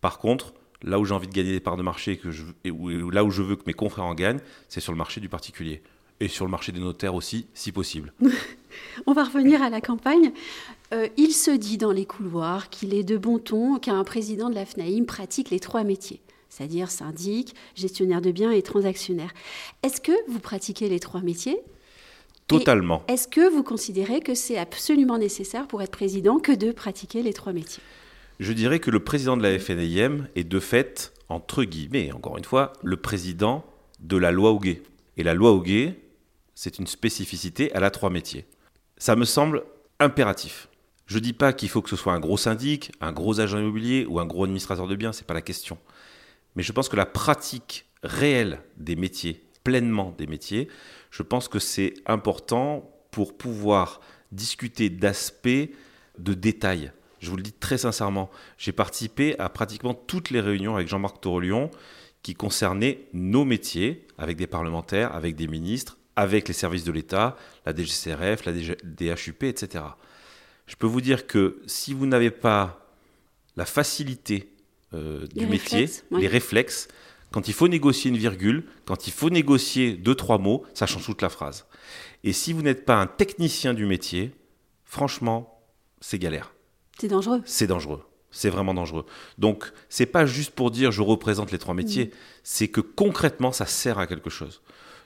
Par 0.00 0.18
contre, 0.18 0.54
là 0.82 0.98
où 0.98 1.04
j'ai 1.04 1.14
envie 1.14 1.28
de 1.28 1.32
gagner 1.32 1.52
des 1.52 1.60
parts 1.60 1.76
de 1.76 1.82
marché 1.82 2.16
que 2.16 2.30
je, 2.30 2.44
et 2.64 2.72
là 3.12 3.24
où 3.24 3.30
je 3.30 3.42
veux 3.42 3.56
que 3.56 3.64
mes 3.66 3.74
confrères 3.74 4.04
en 4.04 4.14
gagnent, 4.14 4.40
c'est 4.68 4.80
sur 4.80 4.92
le 4.92 4.98
marché 4.98 5.20
du 5.20 5.28
particulier. 5.28 5.82
Et 6.20 6.26
sur 6.26 6.44
le 6.44 6.50
marché 6.50 6.72
des 6.72 6.80
notaires 6.80 7.14
aussi, 7.14 7.46
si 7.54 7.70
possible. 7.70 8.12
On 9.06 9.12
va 9.12 9.24
revenir 9.24 9.62
à 9.62 9.70
la 9.70 9.80
campagne. 9.80 10.32
Euh, 10.92 11.06
il 11.16 11.30
se 11.30 11.52
dit 11.52 11.78
dans 11.78 11.92
les 11.92 12.06
couloirs 12.06 12.70
qu'il 12.70 12.92
est 12.92 13.04
de 13.04 13.16
bon 13.16 13.38
ton 13.38 13.78
qu'un 13.78 14.02
président 14.02 14.50
de 14.50 14.54
la 14.54 14.66
FNAIM 14.66 15.04
pratique 15.04 15.50
les 15.50 15.60
trois 15.60 15.84
métiers 15.84 16.20
c'est-à-dire 16.48 16.90
syndic, 16.90 17.54
gestionnaire 17.74 18.20
de 18.20 18.32
biens 18.32 18.50
et 18.50 18.62
transactionnaire. 18.62 19.32
Est-ce 19.82 20.00
que 20.00 20.12
vous 20.28 20.40
pratiquez 20.40 20.88
les 20.88 20.98
trois 20.98 21.20
métiers? 21.20 21.58
Totalement. 22.46 23.02
Est-ce 23.08 23.28
que 23.28 23.48
vous 23.48 23.62
considérez 23.62 24.20
que 24.20 24.34
c'est 24.34 24.56
absolument 24.56 25.18
nécessaire 25.18 25.68
pour 25.68 25.82
être 25.82 25.90
président 25.90 26.38
que 26.38 26.52
de 26.52 26.72
pratiquer 26.72 27.22
les 27.22 27.32
trois 27.32 27.52
métiers? 27.52 27.82
Je 28.38 28.52
dirais 28.52 28.78
que 28.78 28.90
le 28.90 29.02
président 29.02 29.36
de 29.36 29.42
la 29.42 29.58
FNIM 29.58 30.28
est 30.36 30.44
de 30.44 30.60
fait, 30.60 31.12
entre 31.28 31.64
guillemets, 31.64 32.12
encore 32.12 32.38
une 32.38 32.44
fois, 32.44 32.72
le 32.84 32.96
président 32.96 33.64
de 33.98 34.16
la 34.16 34.30
loi 34.30 34.52
Houguet. 34.52 34.82
Et 35.16 35.24
la 35.24 35.34
loi 35.34 35.52
Houguet, 35.52 35.98
c'est 36.54 36.78
une 36.78 36.86
spécificité, 36.86 37.72
elle 37.74 37.82
a 37.82 37.90
trois 37.90 38.10
métiers. 38.10 38.46
Ça 38.96 39.16
me 39.16 39.24
semble 39.24 39.64
impératif. 39.98 40.68
Je 41.06 41.16
ne 41.16 41.22
dis 41.22 41.32
pas 41.32 41.52
qu'il 41.52 41.68
faut 41.68 41.82
que 41.82 41.90
ce 41.90 41.96
soit 41.96 42.12
un 42.12 42.20
gros 42.20 42.36
syndic, 42.36 42.92
un 43.00 43.12
gros 43.12 43.40
agent 43.40 43.58
immobilier 43.58 44.06
ou 44.08 44.20
un 44.20 44.26
gros 44.26 44.44
administrateur 44.44 44.86
de 44.86 44.94
biens, 44.94 45.12
ce 45.12 45.22
n'est 45.22 45.26
pas 45.26 45.34
la 45.34 45.42
question. 45.42 45.76
Mais 46.54 46.62
je 46.62 46.70
pense 46.70 46.88
que 46.88 46.96
la 46.96 47.06
pratique 47.06 47.86
réelle 48.04 48.60
des 48.76 48.94
métiers, 48.94 49.42
pleinement 49.64 50.14
des 50.16 50.28
métiers, 50.28 50.68
je 51.10 51.24
pense 51.24 51.48
que 51.48 51.58
c'est 51.58 51.94
important 52.06 52.88
pour 53.10 53.36
pouvoir 53.36 54.00
discuter 54.30 54.90
d'aspects, 54.90 55.70
de 56.18 56.34
détails. 56.34 56.92
Je 57.20 57.30
vous 57.30 57.36
le 57.36 57.42
dis 57.42 57.52
très 57.52 57.78
sincèrement, 57.78 58.30
j'ai 58.58 58.72
participé 58.72 59.38
à 59.38 59.48
pratiquement 59.48 59.94
toutes 59.94 60.30
les 60.30 60.40
réunions 60.40 60.76
avec 60.76 60.88
Jean-Marc 60.88 61.20
Torolion 61.20 61.70
qui 62.22 62.34
concernaient 62.34 63.00
nos 63.12 63.44
métiers, 63.44 64.06
avec 64.18 64.36
des 64.36 64.46
parlementaires, 64.46 65.14
avec 65.14 65.36
des 65.36 65.46
ministres, 65.46 65.98
avec 66.16 66.48
les 66.48 66.54
services 66.54 66.84
de 66.84 66.92
l'État, 66.92 67.36
la 67.64 67.74
DGCRF, 67.74 68.44
la 68.44 68.52
DHUP, 68.52 69.44
etc. 69.44 69.84
Je 70.66 70.76
peux 70.76 70.86
vous 70.86 71.00
dire 71.00 71.26
que 71.26 71.62
si 71.66 71.94
vous 71.94 72.06
n'avez 72.06 72.30
pas 72.30 72.84
la 73.56 73.64
facilité 73.64 74.52
euh, 74.94 75.26
du 75.34 75.46
métier, 75.46 75.86
les 76.12 76.28
réflexes. 76.28 76.88
Quand 77.30 77.46
il 77.46 77.52
faut 77.52 77.68
négocier 77.68 78.10
une 78.10 78.16
virgule, 78.16 78.64
quand 78.86 79.06
il 79.06 79.12
faut 79.12 79.28
négocier 79.28 79.92
deux, 79.92 80.14
trois 80.14 80.38
mots, 80.38 80.64
ça 80.72 80.86
change 80.86 81.04
toute 81.04 81.20
la 81.20 81.28
phrase. 81.28 81.66
Et 82.24 82.32
si 82.32 82.54
vous 82.54 82.62
n'êtes 82.62 82.86
pas 82.86 82.94
un 82.94 83.06
technicien 83.06 83.74
du 83.74 83.84
métier, 83.84 84.32
franchement, 84.84 85.60
c'est 86.00 86.18
galère. 86.18 86.54
C'est 87.00 87.08
dangereux. 87.08 87.42
C'est 87.44 87.66
dangereux. 87.66 88.02
C'est 88.30 88.50
vraiment 88.50 88.74
dangereux. 88.74 89.06
Donc, 89.38 89.72
c'est 89.88 90.06
pas 90.06 90.26
juste 90.26 90.50
pour 90.50 90.70
dire 90.70 90.92
je 90.92 91.02
représente 91.02 91.50
les 91.50 91.58
trois 91.58 91.74
métiers, 91.74 92.06
mm. 92.06 92.10
c'est 92.42 92.68
que 92.68 92.80
concrètement, 92.80 93.52
ça 93.52 93.66
sert 93.66 93.98
à 93.98 94.06
quelque 94.06 94.30
chose. 94.30 94.62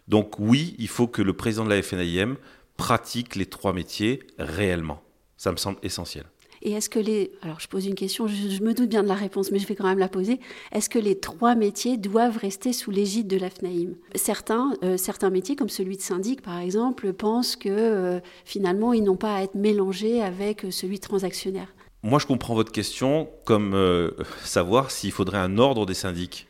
Donc, 0.08 0.38
oui, 0.38 0.74
il 0.78 0.88
faut 0.88 1.06
que 1.06 1.22
le 1.22 1.32
président 1.32 1.64
de 1.64 1.70
la 1.70 1.82
FNIM 1.82 2.36
pratique 2.76 3.36
les 3.36 3.46
trois 3.46 3.72
métiers 3.72 4.20
réellement. 4.38 5.02
Ça 5.36 5.52
me 5.52 5.56
semble 5.56 5.78
essentiel. 5.82 6.24
Et 6.64 6.72
est-ce 6.72 6.88
que 6.88 7.00
les... 7.00 7.32
Alors 7.42 7.58
je 7.58 7.66
pose 7.66 7.86
une 7.86 7.96
question, 7.96 8.28
je, 8.28 8.62
me 8.62 8.72
doute 8.72 8.88
bien 8.88 9.02
de 9.02 9.08
la 9.08 9.14
réponse, 9.14 9.50
mais 9.50 9.58
je 9.58 9.66
vais 9.66 9.74
quand 9.74 9.86
même 9.86 9.98
la 9.98 10.08
poser. 10.08 10.38
Est-ce 10.70 10.88
que 10.88 10.98
les 10.98 11.18
trois 11.18 11.56
métiers 11.56 11.96
doivent 11.96 12.36
rester 12.36 12.72
sous 12.72 12.92
l'égide 12.92 13.26
de 13.26 13.36
l'AFNAIM 13.36 13.94
certains, 14.14 14.72
euh, 14.84 14.96
certains 14.96 15.30
métiers, 15.30 15.56
comme 15.56 15.68
celui 15.68 15.96
de 15.96 16.02
syndic 16.02 16.40
par 16.40 16.60
exemple, 16.60 17.12
pensent 17.12 17.56
que 17.56 17.68
euh, 17.68 18.20
finalement 18.44 18.92
ils 18.92 19.02
n'ont 19.02 19.16
pas 19.16 19.34
à 19.34 19.42
être 19.42 19.56
mélangés 19.56 20.22
avec 20.22 20.66
celui 20.70 20.96
de 20.96 21.02
transactionnaire. 21.02 21.74
Moi 22.02 22.18
je 22.18 22.26
comprends 22.26 22.54
votre 22.54 22.72
question 22.72 23.28
comme 23.44 23.74
euh, 23.74 24.10
savoir 24.44 24.90
s'il 24.90 25.12
faudrait 25.12 25.38
un 25.38 25.58
ordre 25.58 25.86
des 25.86 25.94
syndics. 25.94 26.48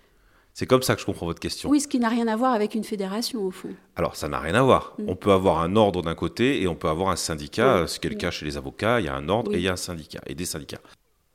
C'est 0.55 0.67
comme 0.67 0.83
ça 0.83 0.95
que 0.95 1.01
je 1.01 1.07
comprends 1.07 1.27
votre 1.27 1.41
question. 1.41 1.71
Oui, 1.71 1.81
ce 1.81 1.89
qui 1.89 1.99
n'a 1.99 2.11
rien 2.11 2.29
à 2.29 2.37
voir 2.37 2.53
avec 2.53 2.75
une 2.75 2.85
fédération, 2.85 3.43
au 3.43 3.51
fond. 3.51 3.71
Alors, 3.97 4.17
ça 4.17 4.29
n'a 4.29 4.39
rien 4.39 4.55
à 4.55 4.63
voir. 4.63 4.95
Mm. 4.99 5.05
On 5.09 5.17
peut 5.17 5.33
avoir 5.33 5.61
un 5.61 5.77
ordre 5.77 6.03
d'un 6.03 6.15
côté 6.15 6.61
et 6.61 6.69
on 6.69 6.75
peut 6.75 6.89
avoir 6.89 7.09
un 7.09 7.17
syndicat. 7.17 7.87
Ce 7.87 7.99
qui 7.99 8.07
est 8.07 8.11
le 8.11 8.17
cas 8.17 8.31
chez 8.31 8.45
les 8.45 8.59
avocats, 8.59 9.01
il 9.01 9.07
y 9.07 9.09
a 9.09 9.15
un 9.15 9.31
ordre 9.31 9.55
et 9.55 9.57
il 9.57 9.63
y 9.63 9.69
a 9.69 9.73
un 9.73 9.77
syndicat, 9.77 10.21
et 10.27 10.35
des 10.35 10.45
syndicats. 10.45 10.81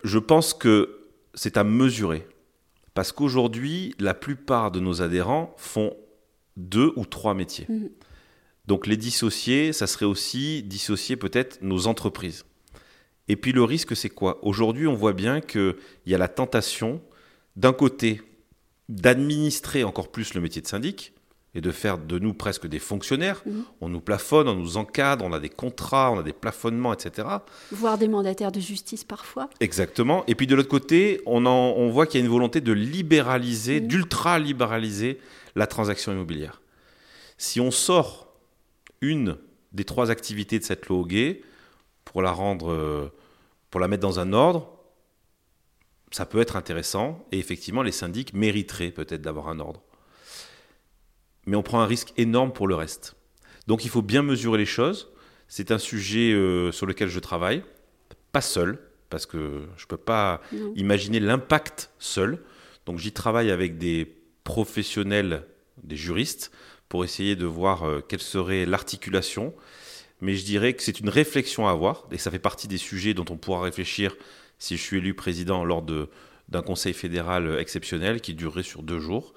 Je 0.04 0.20
pense 0.20 0.54
que 0.54 1.00
c'est 1.34 1.58
à 1.58 1.64
mesurer. 1.64 2.28
Parce 2.94 3.12
qu'aujourd'hui, 3.12 3.96
la 4.00 4.14
plupart 4.14 4.70
de 4.70 4.80
nos 4.80 5.02
adhérents 5.02 5.56
font 5.58 5.96
deux 6.56 6.94
ou 6.96 7.06
trois 7.06 7.34
métiers. 7.34 7.66
Mm. 7.70 7.88
Donc, 8.68 8.86
les 8.86 8.98
dissocier, 8.98 9.74
ça 9.74 9.88
serait 9.88 10.06
aussi 10.06 10.62
dissocier 10.62 11.16
peut-être 11.16 11.60
nos 11.64 11.88
entreprises. 11.88 12.46
Et 13.28 13.36
puis, 13.36 13.52
le 13.52 13.64
risque, 13.64 13.96
c'est 13.96 14.10
quoi? 14.10 14.40
Aujourd'hui, 14.42 14.88
on 14.88 14.96
voit 14.96 15.14
bien 15.14 15.42
qu'il 15.42 15.76
y 16.06 16.16
a 16.16 16.18
la 16.18 16.28
tentation, 16.28 17.02
d'un 17.56 17.74
côté, 17.74 18.22
d'administrer 18.90 19.84
encore 19.84 20.10
plus 20.10 20.34
le 20.34 20.42
métier 20.42 20.62
de 20.62 20.68
syndic 20.68 21.14
et 21.56 21.62
de 21.62 21.72
faire 21.72 21.98
de 21.98 22.20
nous 22.20 22.34
presque 22.34 22.68
des 22.68 22.80
fonctionnaires. 22.80 23.42
Mhm. 23.46 23.64
On 23.82 23.90
nous 23.90 24.00
plafonne, 24.00 24.48
on 24.48 24.54
nous 24.54 24.78
encadre, 24.78 25.26
on 25.26 25.34
a 25.34 25.40
des 25.40 25.50
contrats, 25.50 26.12
on 26.12 26.20
a 26.20 26.24
des 26.24 26.34
plafonnements, 26.34 26.94
etc. 26.94 27.28
Voire 27.72 27.98
des 27.98 28.08
mandataires 28.08 28.52
de 28.52 28.60
justice 28.60 29.04
parfois. 29.04 29.50
Exactement. 29.60 30.24
Et 30.28 30.36
puis 30.36 30.46
de 30.46 30.56
l'autre 30.56 30.70
côté, 30.70 31.22
on, 31.26 31.46
on 31.46 31.90
voit 31.90 32.06
qu'il 32.06 32.20
y 32.20 32.24
a 32.24 32.26
une 32.26 32.32
volonté 32.32 32.62
de 32.62 32.72
libéraliser, 32.72 33.82
mhm. 33.82 33.88
d'ultra-libéraliser 33.88 35.20
la 35.56 35.68
transaction 35.68 36.12
immobilière. 36.12 36.62
Si 37.38 37.60
on 37.60 37.72
sort 37.72 38.28
une 39.02 39.38
des 39.74 39.84
trois 39.84 40.12
activités 40.12 40.60
de 40.60 40.64
cette 40.64 40.88
loi 40.88 41.06
pour 42.06 42.22
la 42.22 42.32
rendre, 42.32 42.72
euh, 42.72 43.12
pour 43.70 43.80
la 43.80 43.88
mettre 43.88 44.02
dans 44.02 44.20
un 44.20 44.34
ordre, 44.34 44.78
ça 46.12 46.26
peut 46.26 46.40
être 46.40 46.56
intéressant 46.56 47.26
et 47.32 47.40
effectivement 47.40 47.84
les 47.84 47.92
syndics 47.92 48.34
mériteraient 48.34 48.92
peut-être 48.92 49.22
d'avoir 49.22 49.50
un 49.50 49.60
ordre. 49.60 49.84
Mais 51.46 51.56
on 51.56 51.64
prend 51.64 51.82
un 51.82 51.86
risque 51.86 52.14
énorme 52.18 52.52
pour 52.52 52.68
le 52.68 52.76
reste. 52.76 53.16
Donc 53.68 53.84
il 53.84 53.90
faut 53.90 54.02
bien 54.02 54.24
mesurer 54.24 54.58
les 54.58 54.66
choses. 54.66 55.10
C'est 55.48 55.72
un 55.72 55.78
sujet 55.78 56.34
euh, 56.34 56.72
sur 56.72 56.86
lequel 56.86 57.10
je 57.10 57.20
travaille, 57.20 57.64
pas 58.32 58.42
seul, 58.42 58.80
parce 59.10 59.26
que 59.26 59.64
je 59.78 59.84
ne 59.84 59.88
peux 59.88 59.98
pas 59.98 60.42
imaginer 60.76 61.20
l'impact 61.20 61.92
seul. 62.00 62.44
Donc 62.86 63.00
j'y 63.00 63.12
travaille 63.12 63.52
avec 63.52 63.78
des 63.78 64.18
professionnels, 64.44 65.46
des 65.84 65.96
juristes, 65.96 66.52
pour 66.90 67.04
essayer 67.04 67.36
de 67.36 67.46
voir 67.46 67.84
euh, 67.84 68.02
quelle 68.02 68.22
serait 68.22 68.66
l'articulation. 68.66 69.54
Mais 70.22 70.36
je 70.36 70.46
dirais 70.46 70.74
que 70.74 70.82
c'est 70.82 71.00
une 71.00 71.10
réflexion 71.10 71.68
à 71.68 71.72
avoir, 71.72 72.08
et 72.12 72.18
ça 72.18 72.32
fait 72.32 72.40
partie 72.40 72.68
des 72.68 72.78
sujets 72.78 73.14
dont 73.14 73.26
on 73.30 73.38
pourra 73.38 73.62
réfléchir 73.62 74.16
si 74.58 74.78
je 74.78 74.82
suis 74.82 74.98
élu 74.98 75.14
président 75.14 75.64
lors 75.64 75.84
d'un 75.84 76.62
conseil 76.62 76.94
fédéral 76.94 77.58
exceptionnel 77.60 78.22
qui 78.22 78.34
durerait 78.34 78.64
sur 78.64 78.82
deux 78.82 79.00
jours. 79.00 79.34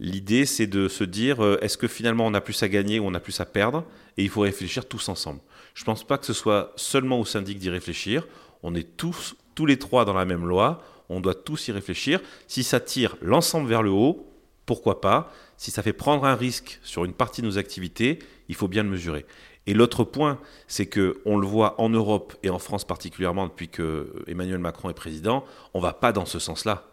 L'idée, 0.00 0.44
c'est 0.44 0.66
de 0.66 0.88
se 0.88 1.04
dire, 1.04 1.44
euh, 1.44 1.58
est-ce 1.62 1.78
que 1.78 1.86
finalement 1.86 2.26
on 2.26 2.34
a 2.34 2.40
plus 2.40 2.60
à 2.64 2.68
gagner 2.68 2.98
ou 2.98 3.06
on 3.06 3.14
a 3.14 3.20
plus 3.20 3.40
à 3.40 3.44
perdre? 3.44 3.84
Et 4.16 4.24
il 4.24 4.28
faut 4.28 4.40
réfléchir 4.40 4.86
tous 4.86 5.08
ensemble. 5.08 5.40
Je 5.74 5.82
ne 5.82 5.86
pense 5.86 6.04
pas 6.04 6.18
que 6.18 6.26
ce 6.26 6.32
soit 6.32 6.72
seulement 6.76 7.20
au 7.20 7.24
syndic 7.24 7.58
d'y 7.58 7.70
réfléchir. 7.70 8.26
On 8.64 8.74
est 8.74 8.96
tous, 8.96 9.36
tous 9.54 9.66
les 9.66 9.78
trois 9.78 10.04
dans 10.04 10.14
la 10.14 10.24
même 10.24 10.46
loi. 10.46 10.82
On 11.08 11.20
doit 11.20 11.34
tous 11.34 11.68
y 11.68 11.72
réfléchir. 11.72 12.20
Si 12.48 12.64
ça 12.64 12.80
tire 12.80 13.16
l'ensemble 13.22 13.68
vers 13.68 13.82
le 13.82 13.90
haut, 13.90 14.28
pourquoi 14.66 15.00
pas? 15.00 15.32
Si 15.56 15.70
ça 15.70 15.82
fait 15.82 15.92
prendre 15.92 16.24
un 16.24 16.34
risque 16.34 16.80
sur 16.82 17.04
une 17.04 17.12
partie 17.12 17.40
de 17.40 17.46
nos 17.46 17.58
activités, 17.58 18.18
il 18.48 18.54
faut 18.56 18.68
bien 18.68 18.82
le 18.82 18.88
mesurer. 18.88 19.26
Et 19.66 19.74
l'autre 19.74 20.04
point, 20.04 20.38
c'est 20.68 20.86
que 20.86 21.20
on 21.24 21.38
le 21.38 21.46
voit 21.46 21.80
en 21.80 21.88
Europe 21.88 22.34
et 22.42 22.50
en 22.50 22.58
France 22.58 22.84
particulièrement 22.84 23.46
depuis 23.46 23.68
que 23.68 24.22
Emmanuel 24.26 24.58
Macron 24.58 24.90
est 24.90 24.94
président, 24.94 25.44
on 25.72 25.80
va 25.80 25.94
pas 25.94 26.12
dans 26.12 26.26
ce 26.26 26.38
sens-là. 26.38 26.84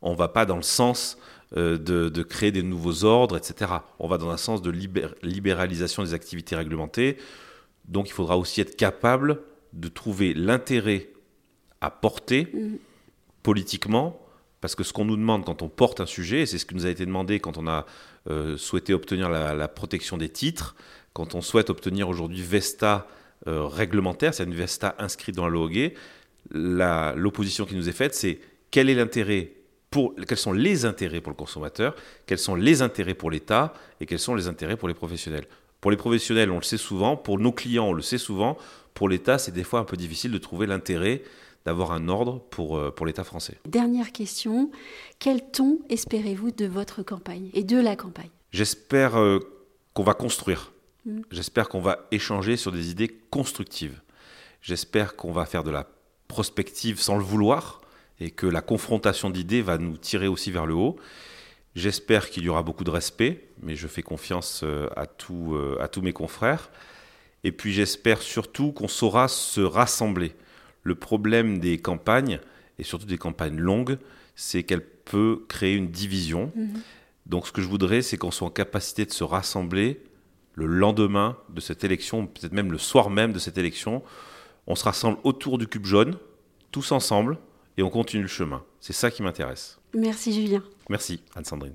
On 0.00 0.14
va 0.14 0.28
pas 0.28 0.46
dans 0.46 0.56
le 0.56 0.62
sens 0.62 1.18
euh, 1.56 1.78
de, 1.78 2.22
créer 2.22 2.52
des 2.52 2.62
nouveaux 2.62 3.04
ordres, 3.04 3.36
etc. 3.36 3.72
On 3.98 4.08
va 4.08 4.18
dans 4.18 4.30
un 4.30 4.36
sens 4.36 4.62
de 4.62 4.70
libéralisation 5.22 6.02
des 6.02 6.14
activités 6.14 6.56
réglementées. 6.56 7.18
Donc 7.86 8.08
il 8.08 8.12
faudra 8.12 8.38
aussi 8.38 8.60
être 8.60 8.76
capable 8.76 9.42
de 9.72 9.88
trouver 9.88 10.32
l'intérêt 10.34 11.10
à 11.80 11.90
porter 11.90 12.48
mmh. 12.52 12.76
politiquement 13.42 14.24
parce 14.64 14.74
que 14.74 14.82
ce 14.82 14.94
qu'on 14.94 15.04
nous 15.04 15.18
demande 15.18 15.44
quand 15.44 15.60
on 15.60 15.68
porte 15.68 16.00
un 16.00 16.06
sujet, 16.06 16.40
et 16.40 16.46
c'est 16.46 16.56
ce 16.56 16.64
qui 16.64 16.74
nous 16.74 16.86
a 16.86 16.88
été 16.88 17.04
demandé 17.04 17.38
quand 17.38 17.58
on 17.58 17.66
a 17.66 17.84
euh, 18.30 18.56
souhaité 18.56 18.94
obtenir 18.94 19.28
la, 19.28 19.68
protection 19.68 20.16
des 20.16 20.30
titres, 20.30 20.74
quand 21.14 21.34
on 21.34 21.40
souhaite 21.40 21.70
obtenir 21.70 22.08
aujourd'hui 22.08 22.42
Vesta 22.42 23.06
euh, 23.46 23.66
réglementaire, 23.66 24.34
c'est 24.34 24.44
une 24.44 24.54
Vesta 24.54 24.94
inscrite 24.98 25.34
dans 25.36 25.46
la 25.46 25.50
loi 25.50 25.70
l'opposition 26.50 27.64
qui 27.64 27.74
nous 27.74 27.88
est 27.88 27.92
faite, 27.92 28.14
c'est 28.14 28.38
quel 28.70 28.90
est 28.90 28.94
l'intérêt 28.94 29.52
pour, 29.90 30.14
quels 30.28 30.36
sont 30.36 30.52
les 30.52 30.84
intérêts 30.84 31.20
pour 31.20 31.30
le 31.30 31.36
consommateur, 31.36 31.94
quels 32.26 32.38
sont 32.38 32.56
les 32.56 32.82
intérêts 32.82 33.14
pour 33.14 33.30
l'État 33.30 33.72
et 34.00 34.06
quels 34.06 34.18
sont 34.18 34.34
les 34.34 34.48
intérêts 34.48 34.76
pour 34.76 34.88
les 34.88 34.94
professionnels. 34.94 35.46
Pour 35.80 35.90
les 35.90 35.96
professionnels, 35.96 36.50
on 36.50 36.56
le 36.56 36.62
sait 36.62 36.76
souvent, 36.76 37.16
pour 37.16 37.38
nos 37.38 37.52
clients, 37.52 37.86
on 37.86 37.92
le 37.92 38.02
sait 38.02 38.18
souvent, 38.18 38.58
pour 38.92 39.08
l'État, 39.08 39.38
c'est 39.38 39.52
des 39.52 39.64
fois 39.64 39.80
un 39.80 39.84
peu 39.84 39.96
difficile 39.96 40.32
de 40.32 40.38
trouver 40.38 40.66
l'intérêt 40.66 41.22
d'avoir 41.64 41.92
un 41.92 42.08
ordre 42.08 42.40
pour, 42.50 42.76
euh, 42.76 42.90
pour 42.90 43.06
l'État 43.06 43.24
français. 43.24 43.56
Dernière 43.66 44.12
question, 44.12 44.70
quel 45.18 45.48
ton 45.50 45.78
espérez-vous 45.88 46.50
de 46.50 46.66
votre 46.66 47.02
campagne 47.02 47.48
et 47.54 47.62
de 47.62 47.80
la 47.80 47.96
campagne? 47.96 48.30
J'espère 48.50 49.18
euh, 49.18 49.38
qu'on 49.94 50.02
va 50.02 50.14
construire. 50.14 50.73
Mm. 51.04 51.20
J'espère 51.30 51.68
qu'on 51.68 51.80
va 51.80 52.06
échanger 52.10 52.56
sur 52.56 52.72
des 52.72 52.90
idées 52.90 53.08
constructives. 53.30 54.00
J'espère 54.60 55.16
qu'on 55.16 55.32
va 55.32 55.46
faire 55.46 55.64
de 55.64 55.70
la 55.70 55.88
prospective 56.28 57.00
sans 57.00 57.16
le 57.16 57.24
vouloir 57.24 57.80
et 58.20 58.30
que 58.30 58.46
la 58.46 58.60
confrontation 58.60 59.30
d'idées 59.30 59.62
va 59.62 59.78
nous 59.78 59.96
tirer 59.96 60.26
aussi 60.26 60.50
vers 60.50 60.66
le 60.66 60.74
haut. 60.74 60.96
J'espère 61.74 62.30
qu'il 62.30 62.44
y 62.44 62.48
aura 62.48 62.62
beaucoup 62.62 62.84
de 62.84 62.90
respect, 62.90 63.48
mais 63.60 63.74
je 63.74 63.88
fais 63.88 64.02
confiance 64.02 64.62
euh, 64.62 64.88
à, 64.96 65.06
euh, 65.30 65.76
à 65.80 65.88
tous 65.88 66.02
mes 66.02 66.12
confrères. 66.12 66.70
Et 67.42 67.52
puis 67.52 67.72
j'espère 67.72 68.22
surtout 68.22 68.72
qu'on 68.72 68.88
saura 68.88 69.28
se 69.28 69.60
rassembler. 69.60 70.34
Le 70.82 70.94
problème 70.94 71.58
des 71.58 71.78
campagnes, 71.78 72.40
et 72.78 72.84
surtout 72.84 73.06
des 73.06 73.18
campagnes 73.18 73.58
longues, 73.58 73.98
c'est 74.36 74.62
qu'elles 74.62 74.86
peuvent 74.86 75.46
créer 75.48 75.74
une 75.74 75.88
division. 75.88 76.52
Mm-hmm. 76.56 76.80
Donc 77.26 77.46
ce 77.46 77.52
que 77.52 77.60
je 77.60 77.66
voudrais, 77.66 78.02
c'est 78.02 78.16
qu'on 78.16 78.30
soit 78.30 78.46
en 78.46 78.50
capacité 78.50 79.04
de 79.04 79.12
se 79.12 79.24
rassembler 79.24 80.00
le 80.54 80.66
lendemain 80.66 81.36
de 81.48 81.60
cette 81.60 81.84
élection, 81.84 82.26
peut-être 82.26 82.52
même 82.52 82.72
le 82.72 82.78
soir 82.78 83.10
même 83.10 83.32
de 83.32 83.38
cette 83.38 83.58
élection. 83.58 84.02
On 84.66 84.74
se 84.74 84.84
rassemble 84.84 85.18
autour 85.24 85.58
du 85.58 85.66
cube 85.66 85.84
jaune, 85.84 86.16
tous 86.70 86.92
ensemble, 86.92 87.38
et 87.76 87.82
on 87.82 87.90
continue 87.90 88.22
le 88.22 88.28
chemin. 88.28 88.62
C'est 88.80 88.92
ça 88.92 89.10
qui 89.10 89.22
m'intéresse. 89.22 89.78
Merci 89.94 90.32
Julien. 90.32 90.62
Merci 90.88 91.22
Anne-Sandrine. 91.34 91.74